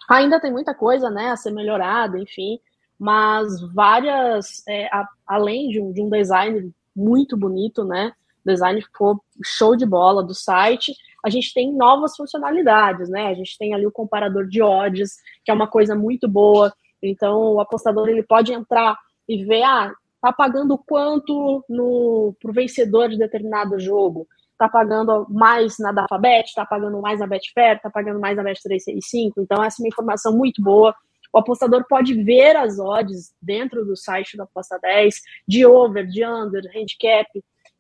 Ainda 0.10 0.40
tem 0.40 0.54
muita 0.54 0.74
coisa 0.74 1.10
né, 1.10 1.32
a 1.32 1.36
ser 1.36 1.52
melhorada, 1.52 2.18
enfim, 2.18 2.62
mas 2.98 3.62
várias, 3.74 4.66
é, 4.70 4.86
a, 4.86 5.06
além 5.28 5.68
de 5.68 5.82
um, 5.82 5.92
de 5.92 6.02
um 6.02 6.10
design 6.10 6.74
muito 6.96 7.36
bonito, 7.36 7.84
né? 7.84 8.14
O 8.46 8.50
design 8.50 8.82
ficou 8.82 9.22
show 9.44 9.76
de 9.76 9.86
bola 9.86 10.24
do 10.24 10.34
site. 10.34 10.96
A 11.26 11.30
gente 11.30 11.54
tem 11.54 11.74
novas 11.74 12.16
funcionalidades, 12.16 13.10
né? 13.10 13.28
A 13.28 13.34
gente 13.34 13.58
tem 13.58 13.74
ali 13.74 13.86
o 13.86 13.92
comparador 13.92 14.48
de 14.48 14.62
odds, 14.62 15.18
que 15.44 15.52
é 15.52 15.54
uma 15.54 15.68
coisa 15.68 15.94
muito 15.94 16.26
boa. 16.26 16.74
Então, 17.04 17.56
o 17.56 17.60
apostador 17.60 18.08
ele 18.08 18.24
pode 18.24 18.54
entrar 18.54 18.98
e 19.28 19.44
ver, 19.44 19.64
ah, 19.64 19.94
tá 20.22 20.34
pagando 20.34 20.78
quanto 20.78 21.64
no 21.70 22.36
pro 22.40 22.54
vencedor 22.54 23.10
de 23.10 23.18
determinado 23.18 23.80
jogo? 23.80 24.28
Tá 24.58 24.68
pagando 24.68 25.26
mais 25.30 25.78
na 25.80 25.92
Dafabet, 25.92 26.54
tá 26.54 26.66
pagando 26.66 27.02
mais 27.02 27.20
na 27.20 27.28
Betfair, 27.28 27.82
tá 27.82 27.90
pagando 27.90 28.20
mais 28.20 28.36
na 28.36 28.44
Bet365. 28.44 29.34
Então, 29.38 29.64
essa 29.64 29.82
é 29.82 29.84
uma 29.84 29.88
informação 29.88 30.36
muito 30.36 30.62
boa. 30.62 30.94
O 31.32 31.38
apostador 31.38 31.86
pode 31.88 32.14
ver 32.24 32.56
as 32.56 32.80
odds 32.80 33.34
dentro 33.42 33.86
do 33.86 33.96
site 33.96 34.36
da 34.36 34.44
Aposta 34.44 34.78
10, 34.82 35.16
de 35.48 35.66
over, 35.66 36.06
de 36.08 36.26
under, 36.26 36.64
handicap. 36.76 37.28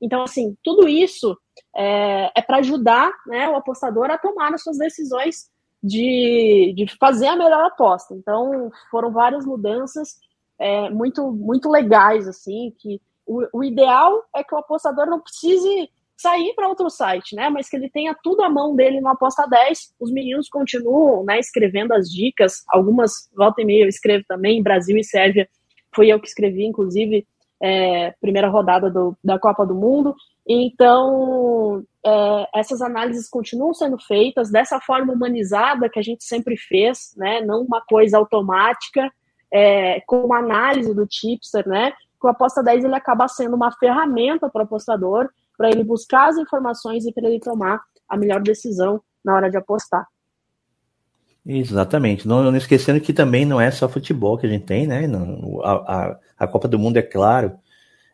Então, 0.02 0.24
assim, 0.24 0.56
tudo 0.64 0.88
isso 0.88 1.38
é, 1.76 2.32
é 2.36 2.42
para 2.42 2.58
ajudar 2.58 3.12
né, 3.28 3.50
o 3.50 3.56
apostador 3.56 4.10
a 4.10 4.18
tomar 4.18 4.54
as 4.54 4.64
suas 4.64 4.78
decisões 4.78 5.50
de, 5.84 6.74
de 6.76 6.86
fazer 6.98 7.28
a 7.28 7.36
melhor 7.36 7.66
aposta. 7.66 8.14
Então, 8.14 8.72
foram 8.92 9.12
várias 9.12 9.46
mudanças 9.46 10.18
é, 10.60 10.90
muito, 10.90 11.32
muito 11.32 11.70
legais, 11.70 12.28
assim, 12.28 12.74
que 12.78 13.02
o, 13.26 13.60
o, 13.60 13.64
ideal 13.64 14.24
é 14.36 14.44
que 14.44 14.54
o 14.54 14.58
apostador 14.58 15.06
não 15.06 15.20
precise 15.20 15.90
sair 16.18 16.54
para 16.54 16.68
outro 16.68 16.90
site, 16.90 17.34
né? 17.34 17.50
Mas 17.50 17.70
que 17.70 17.78
ele 17.78 17.90
tenha 17.90 18.14
tudo 18.22 18.44
à 18.44 18.50
mão 18.50 18.76
dele 18.76 19.00
no 19.00 19.08
Aposta 19.08 19.48
10. 19.48 19.94
Os 20.00 20.12
meninos 20.12 20.50
continuam, 20.50 21.24
né, 21.24 21.40
escrevendo 21.40 21.94
as 21.94 22.10
dicas. 22.10 22.64
Algumas, 22.68 23.30
volta 23.34 23.62
e 23.62 23.66
meia, 23.66 23.86
eu 23.86 23.88
escrevo 23.88 24.26
também, 24.28 24.62
Brasil 24.62 24.98
e 24.98 25.04
Sérvia. 25.04 25.48
Fui 25.96 26.12
eu 26.12 26.20
que 26.20 26.28
escrevi, 26.28 26.66
inclusive, 26.66 27.26
é, 27.62 28.12
primeira 28.20 28.50
rodada 28.50 28.90
do, 28.90 29.16
da 29.24 29.40
Copa 29.40 29.66
do 29.66 29.74
Mundo. 29.74 30.14
Então, 30.46 31.84
é, 32.06 32.60
essas 32.60 32.82
análises 32.82 33.30
continuam 33.30 33.74
sendo 33.74 33.98
feitas 33.98 34.52
dessa 34.52 34.82
forma 34.82 35.14
humanizada 35.14 35.90
que 35.90 36.00
a 36.00 36.04
gente 36.04 36.26
sempre 36.26 36.58
fez, 36.58 37.14
né? 37.16 37.40
Não 37.40 37.62
uma 37.62 37.82
coisa 37.82 38.18
automática 38.18 39.10
é, 39.52 40.02
com 40.02 40.34
análise 40.34 40.94
do 40.94 41.06
tipster, 41.06 41.68
né? 41.68 41.92
Que 41.92 42.28
o 42.28 42.30
aposta 42.30 42.62
10 42.62 42.84
ele 42.84 42.96
acaba 42.96 43.28
sendo 43.28 43.56
uma 43.56 43.72
ferramenta 43.72 44.50
para 44.50 44.62
o 44.62 44.66
apostador, 44.66 45.30
para 45.58 45.70
ele 45.70 45.84
buscar 45.84 46.30
as 46.30 46.38
informações 46.38 47.06
e 47.06 47.14
para 47.14 47.28
ele 47.28 47.40
tomar 47.40 47.82
a 48.08 48.18
melhor 48.18 48.42
decisão 48.42 49.02
na 49.24 49.36
hora 49.36 49.50
de 49.50 49.58
apostar. 49.58 50.06
Exatamente. 51.46 52.28
Não, 52.28 52.44
não 52.44 52.56
esquecendo 52.56 53.00
que 53.02 53.14
também 53.14 53.46
não 53.46 53.60
é 53.60 53.72
só 53.72 53.88
futebol 53.88 54.38
que 54.38 54.46
a 54.46 54.50
gente 54.50 54.66
tem, 54.66 54.86
né? 54.86 55.10
a, 55.64 55.72
a, 55.72 56.20
a 56.40 56.48
Copa 56.48 56.68
do 56.68 56.78
Mundo, 56.78 56.98
é 56.98 57.02
claro. 57.02 57.58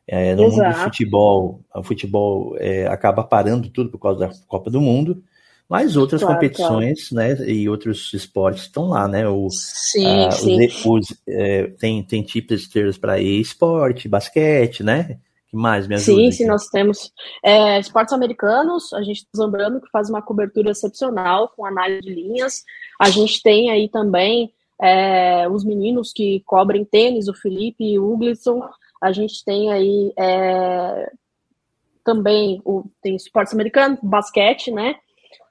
É, 0.08 0.36
no 0.36 0.44
Exato. 0.44 0.62
mundo 0.62 0.74
do 0.74 0.84
futebol, 0.84 1.62
o 1.74 1.84
futebol 1.84 2.56
é, 2.60 2.88
acaba 2.88 3.24
parando 3.24 3.70
tudo 3.70 3.90
por 3.90 3.98
causa 3.98 4.20
da 4.20 4.34
Copa 4.48 4.70
do 4.70 4.80
Mundo. 4.80 5.24
Mas 5.68 5.98
outras 5.98 6.22
claro, 6.22 6.36
competições, 6.36 7.10
claro. 7.10 7.40
né, 7.40 7.50
e 7.50 7.68
outros 7.68 8.14
esportes 8.14 8.64
estão 8.64 8.90
lá, 8.90 9.08
né? 9.08 9.28
O, 9.28 9.50
sim, 9.50 10.30
sim. 10.32 10.68
Os, 10.68 10.86
os, 10.86 11.18
é, 11.28 11.68
tem, 11.80 12.04
tem 12.04 12.22
tipsters 12.22 12.98
para 12.98 13.20
esporte, 13.20 14.08
basquete, 14.08 14.84
né? 14.84 15.18
que 15.48 15.56
mais 15.56 15.88
me 15.88 15.96
ajuda? 15.96 16.22
Sim, 16.22 16.32
sim, 16.32 16.46
nós 16.46 16.68
temos 16.68 17.12
é, 17.44 17.80
esportes 17.80 18.14
americanos, 18.14 18.92
a 18.94 19.02
gente 19.02 19.18
está 19.18 19.30
Zambrano 19.38 19.82
que 19.82 19.90
faz 19.90 20.10
uma 20.10 20.22
cobertura 20.22 20.72
excepcional 20.72 21.50
com 21.56 21.66
análise 21.66 22.02
de 22.02 22.14
linhas. 22.14 22.64
A 23.00 23.10
gente 23.10 23.42
tem 23.42 23.72
aí 23.72 23.88
também 23.90 24.54
é, 24.82 25.48
os 25.50 25.64
meninos 25.64 26.12
que 26.14 26.42
cobrem 26.46 26.84
tênis, 26.84 27.28
o 27.28 27.34
Felipe 27.34 27.84
e 27.84 27.98
o 27.98 28.14
Uglisson. 28.14 28.62
A 29.02 29.12
gente 29.12 29.44
tem 29.44 29.72
aí 29.72 30.14
é, 30.18 31.12
também 32.04 32.62
o, 32.66 32.84
tem 33.02 33.16
esportes 33.16 33.54
americanos, 33.54 34.00
basquete, 34.04 34.72
né? 34.72 34.96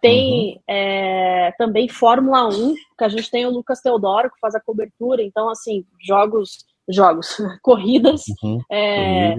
Tem 0.01 0.55
uhum. 0.55 0.63
é, 0.69 1.53
também 1.57 1.89
Fórmula 1.89 2.49
1, 2.49 2.75
que 2.99 3.05
a 3.05 3.09
gente 3.09 3.31
tem 3.31 3.47
o 3.47 3.51
Lucas 3.51 3.81
Teodoro, 3.81 4.31
que 4.31 4.39
faz 4.41 4.55
a 4.55 4.61
cobertura. 4.61 5.23
Então, 5.23 5.49
assim, 5.49 5.85
jogos, 6.01 6.65
jogos, 6.89 7.37
corridas. 7.63 8.23
Uhum. 8.43 8.61
É, 8.71 9.37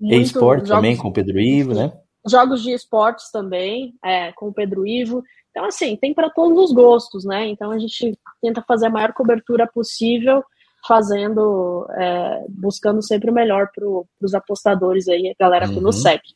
esporte 0.00 0.68
também 0.68 0.96
com 0.96 1.08
o 1.08 1.12
Pedro 1.12 1.38
Ivo, 1.38 1.74
né? 1.74 1.92
Jogos 2.28 2.62
de 2.62 2.72
esportes 2.72 3.30
também, 3.30 3.94
é, 4.04 4.32
com 4.32 4.48
o 4.48 4.54
Pedro 4.54 4.86
Ivo. 4.86 5.22
Então, 5.50 5.64
assim, 5.64 5.96
tem 5.96 6.14
para 6.14 6.30
todos 6.30 6.58
os 6.58 6.72
gostos, 6.72 7.24
né? 7.24 7.46
Então, 7.48 7.70
a 7.70 7.78
gente 7.78 8.16
tenta 8.40 8.62
fazer 8.62 8.86
a 8.86 8.90
maior 8.90 9.12
cobertura 9.12 9.66
possível, 9.66 10.42
fazendo, 10.86 11.86
é, 11.96 12.44
buscando 12.48 13.02
sempre 13.02 13.30
o 13.30 13.34
melhor 13.34 13.68
para 13.74 13.86
os 13.86 14.34
apostadores 14.34 15.08
aí, 15.08 15.28
a 15.28 15.44
galera 15.44 15.68
que 15.68 15.76
uhum. 15.76 15.82
nos 15.82 16.02
segue. 16.02 16.34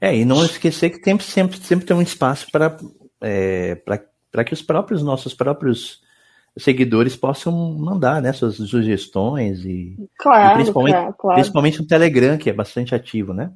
É, 0.00 0.16
e 0.16 0.24
não 0.24 0.44
esquecer 0.44 0.90
que 0.90 0.98
tem, 0.98 1.18
sempre, 1.18 1.58
sempre 1.58 1.84
tem 1.84 1.96
um 1.96 2.02
espaço 2.02 2.50
para 2.50 2.76
é, 3.20 3.74
para 4.30 4.44
que 4.44 4.54
os 4.54 4.62
próprios 4.62 5.02
nossos 5.02 5.34
próprios 5.34 6.00
seguidores 6.56 7.16
possam 7.16 7.52
mandar 7.78 8.20
né, 8.20 8.32
suas 8.32 8.56
sugestões 8.56 9.64
e, 9.64 9.96
claro, 10.18 10.52
e 10.52 10.54
principalmente, 10.54 10.94
claro, 10.94 11.14
claro. 11.18 11.34
principalmente 11.36 11.80
o 11.80 11.86
Telegram, 11.86 12.38
que 12.38 12.50
é 12.50 12.52
bastante 12.52 12.94
ativo, 12.94 13.32
né? 13.32 13.52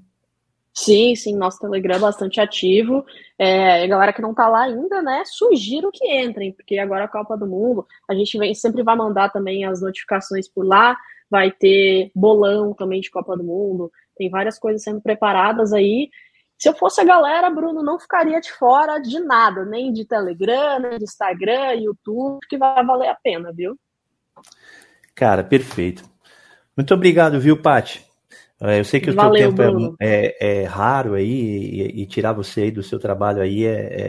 Sim, 0.72 1.14
sim, 1.14 1.36
nosso 1.36 1.60
Telegram 1.60 1.96
é 1.96 2.00
bastante 2.00 2.40
ativo. 2.40 3.04
É, 3.38 3.84
a 3.84 3.86
galera 3.86 4.12
que 4.12 4.20
não 4.20 4.34
tá 4.34 4.48
lá 4.48 4.62
ainda, 4.64 5.00
né, 5.02 5.22
sugiro 5.24 5.90
que 5.92 6.04
entrem, 6.20 6.52
porque 6.52 6.78
agora 6.78 7.04
a 7.04 7.08
Copa 7.08 7.36
do 7.36 7.46
Mundo, 7.46 7.86
a 8.08 8.14
gente 8.14 8.36
vem, 8.36 8.54
sempre 8.54 8.82
vai 8.82 8.96
mandar 8.96 9.30
também 9.30 9.64
as 9.64 9.80
notificações 9.80 10.48
por 10.48 10.66
lá, 10.66 10.96
vai 11.30 11.50
ter 11.50 12.10
bolão 12.14 12.74
também 12.74 13.00
de 13.00 13.10
Copa 13.10 13.36
do 13.36 13.44
Mundo, 13.44 13.90
tem 14.16 14.28
várias 14.28 14.58
coisas 14.58 14.82
sendo 14.82 15.00
preparadas 15.00 15.72
aí, 15.72 16.10
se 16.58 16.68
eu 16.68 16.74
fosse 16.74 17.00
a 17.00 17.04
galera, 17.04 17.50
Bruno, 17.50 17.82
não 17.82 17.98
ficaria 17.98 18.40
de 18.40 18.52
fora 18.52 18.98
de 18.98 19.18
nada, 19.20 19.64
nem 19.64 19.92
de 19.92 20.04
Telegram, 20.04 20.78
nem 20.78 20.98
de 20.98 21.04
Instagram, 21.04 21.74
YouTube, 21.74 22.40
que 22.48 22.56
vai 22.56 22.84
valer 22.84 23.08
a 23.08 23.14
pena, 23.14 23.52
viu? 23.52 23.78
Cara, 25.14 25.44
perfeito. 25.44 26.04
Muito 26.76 26.92
obrigado, 26.94 27.40
viu, 27.40 27.60
Pati? 27.60 28.04
É, 28.60 28.80
eu 28.80 28.84
sei 28.84 29.00
que 29.00 29.10
o 29.10 29.14
Valeu, 29.14 29.50
seu 29.50 29.54
tempo 29.54 29.96
é, 30.00 30.36
é, 30.40 30.62
é, 30.62 30.64
raro 30.64 31.14
aí 31.14 31.28
e, 31.28 32.02
e, 32.02 32.06
tirar 32.06 32.32
você 32.32 32.62
aí 32.62 32.70
do 32.70 32.82
seu 32.82 32.98
trabalho 32.98 33.42
aí 33.42 33.64
é, 33.64 34.08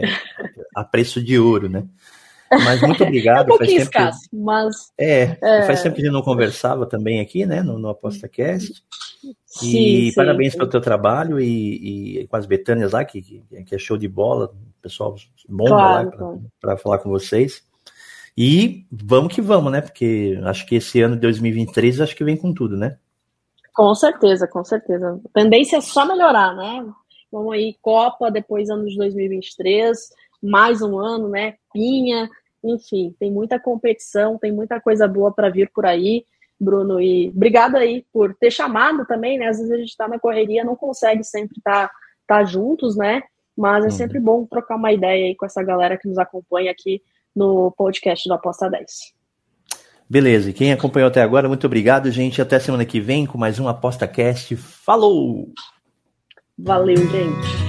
a 0.74 0.84
preço 0.84 1.22
de 1.22 1.38
ouro, 1.38 1.68
né? 1.68 1.84
Mas 2.50 2.80
muito 2.80 3.02
obrigado. 3.04 3.50
é 3.50 3.54
um 3.54 3.58
pouquinho 3.58 3.82
escasso, 3.82 4.20
mas... 4.32 4.92
É, 4.98 5.36
é, 5.42 5.62
faz 5.66 5.82
tempo 5.82 5.96
que 5.96 6.02
a 6.02 6.04
gente 6.04 6.14
não 6.14 6.22
conversava 6.22 6.86
também 6.86 7.20
aqui, 7.20 7.44
né, 7.44 7.62
no, 7.62 7.78
no 7.78 7.88
ApostaCast. 7.88 8.82
Sim, 9.44 9.68
e 9.68 10.10
sim, 10.10 10.14
parabéns 10.14 10.52
sim. 10.52 10.58
pelo 10.58 10.70
teu 10.70 10.80
trabalho 10.80 11.40
e, 11.40 12.20
e, 12.20 12.26
com 12.26 12.36
as 12.36 12.46
Betânias 12.46 12.92
lá, 12.92 13.04
que, 13.04 13.22
que 13.22 13.74
é 13.74 13.78
show 13.78 13.96
de 13.96 14.08
bola, 14.08 14.54
pessoal 14.82 15.14
bom 15.48 15.66
claro, 15.66 16.10
lá 16.18 16.38
para 16.60 16.76
falar 16.76 16.98
com 16.98 17.10
vocês. 17.10 17.64
E 18.36 18.86
vamos 18.90 19.34
que 19.34 19.40
vamos, 19.40 19.72
né? 19.72 19.80
Porque 19.80 20.38
acho 20.44 20.66
que 20.66 20.74
esse 20.74 21.00
ano 21.00 21.14
de 21.14 21.22
2023 21.22 22.00
acho 22.00 22.14
que 22.14 22.24
vem 22.24 22.36
com 22.36 22.52
tudo, 22.52 22.76
né? 22.76 22.98
Com 23.74 23.94
certeza, 23.94 24.46
com 24.46 24.64
certeza. 24.64 25.20
A 25.24 25.40
tendência 25.40 25.78
é 25.78 25.80
só 25.80 26.06
melhorar, 26.06 26.54
né? 26.54 26.86
Vamos 27.32 27.54
aí, 27.54 27.76
Copa, 27.80 28.30
depois 28.30 28.70
ano 28.70 28.86
de 28.86 28.96
2023, 28.96 29.98
mais 30.42 30.82
um 30.82 30.98
ano, 30.98 31.28
né? 31.28 31.54
Pinha, 31.72 32.28
enfim, 32.62 33.14
tem 33.18 33.30
muita 33.30 33.58
competição, 33.58 34.38
tem 34.38 34.52
muita 34.52 34.80
coisa 34.80 35.06
boa 35.08 35.32
para 35.32 35.50
vir 35.50 35.70
por 35.72 35.86
aí, 35.86 36.24
Bruno. 36.58 37.00
E 37.00 37.28
obrigado 37.28 37.76
aí 37.76 38.04
por 38.12 38.34
ter 38.34 38.50
chamado 38.50 39.04
também, 39.06 39.38
né? 39.38 39.48
Às 39.48 39.58
vezes 39.58 39.72
a 39.72 39.76
gente 39.76 39.90
está 39.90 40.08
na 40.08 40.18
correria, 40.18 40.64
não 40.64 40.76
consegue 40.76 41.22
sempre 41.22 41.58
estar 41.58 41.88
tá, 41.88 41.94
tá 42.26 42.44
juntos, 42.44 42.96
né? 42.96 43.22
Mas 43.56 43.84
é 43.84 43.88
uhum. 43.88 43.92
sempre 43.92 44.20
bom 44.20 44.44
trocar 44.44 44.76
uma 44.76 44.92
ideia 44.92 45.26
aí 45.26 45.36
com 45.36 45.46
essa 45.46 45.62
galera 45.62 45.96
que 45.96 46.08
nos 46.08 46.18
acompanha 46.18 46.70
aqui 46.70 47.02
no 47.34 47.70
podcast 47.72 48.28
do 48.28 48.34
Aposta 48.34 48.68
10. 48.68 49.14
Beleza, 50.08 50.50
e 50.50 50.52
quem 50.52 50.72
acompanhou 50.72 51.08
até 51.08 51.20
agora, 51.20 51.48
muito 51.48 51.66
obrigado, 51.66 52.10
gente. 52.10 52.40
Até 52.40 52.60
semana 52.60 52.84
que 52.84 53.00
vem 53.00 53.26
com 53.26 53.36
mais 53.36 53.58
um 53.58 53.66
ApostaCast. 53.66 54.54
Falou! 54.56 55.48
Valeu, 56.58 56.96
gente. 56.96 57.66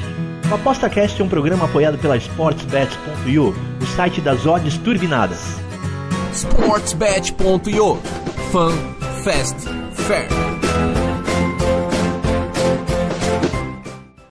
O 0.50 0.56
ApostaCast 0.56 1.20
é 1.20 1.26
um 1.26 1.30
programa 1.30 1.66
apoiado 1.66 1.98
pela 1.98 2.16
SportsBet.io, 2.16 3.54
o 3.82 3.86
site 3.96 4.22
das 4.22 4.46
odds 4.46 4.78
turbinadas. 4.78 5.42
SportsBet.io 6.32 8.27
Fun, 8.52 8.72
Fast, 9.24 9.68
Fair. 10.08 10.67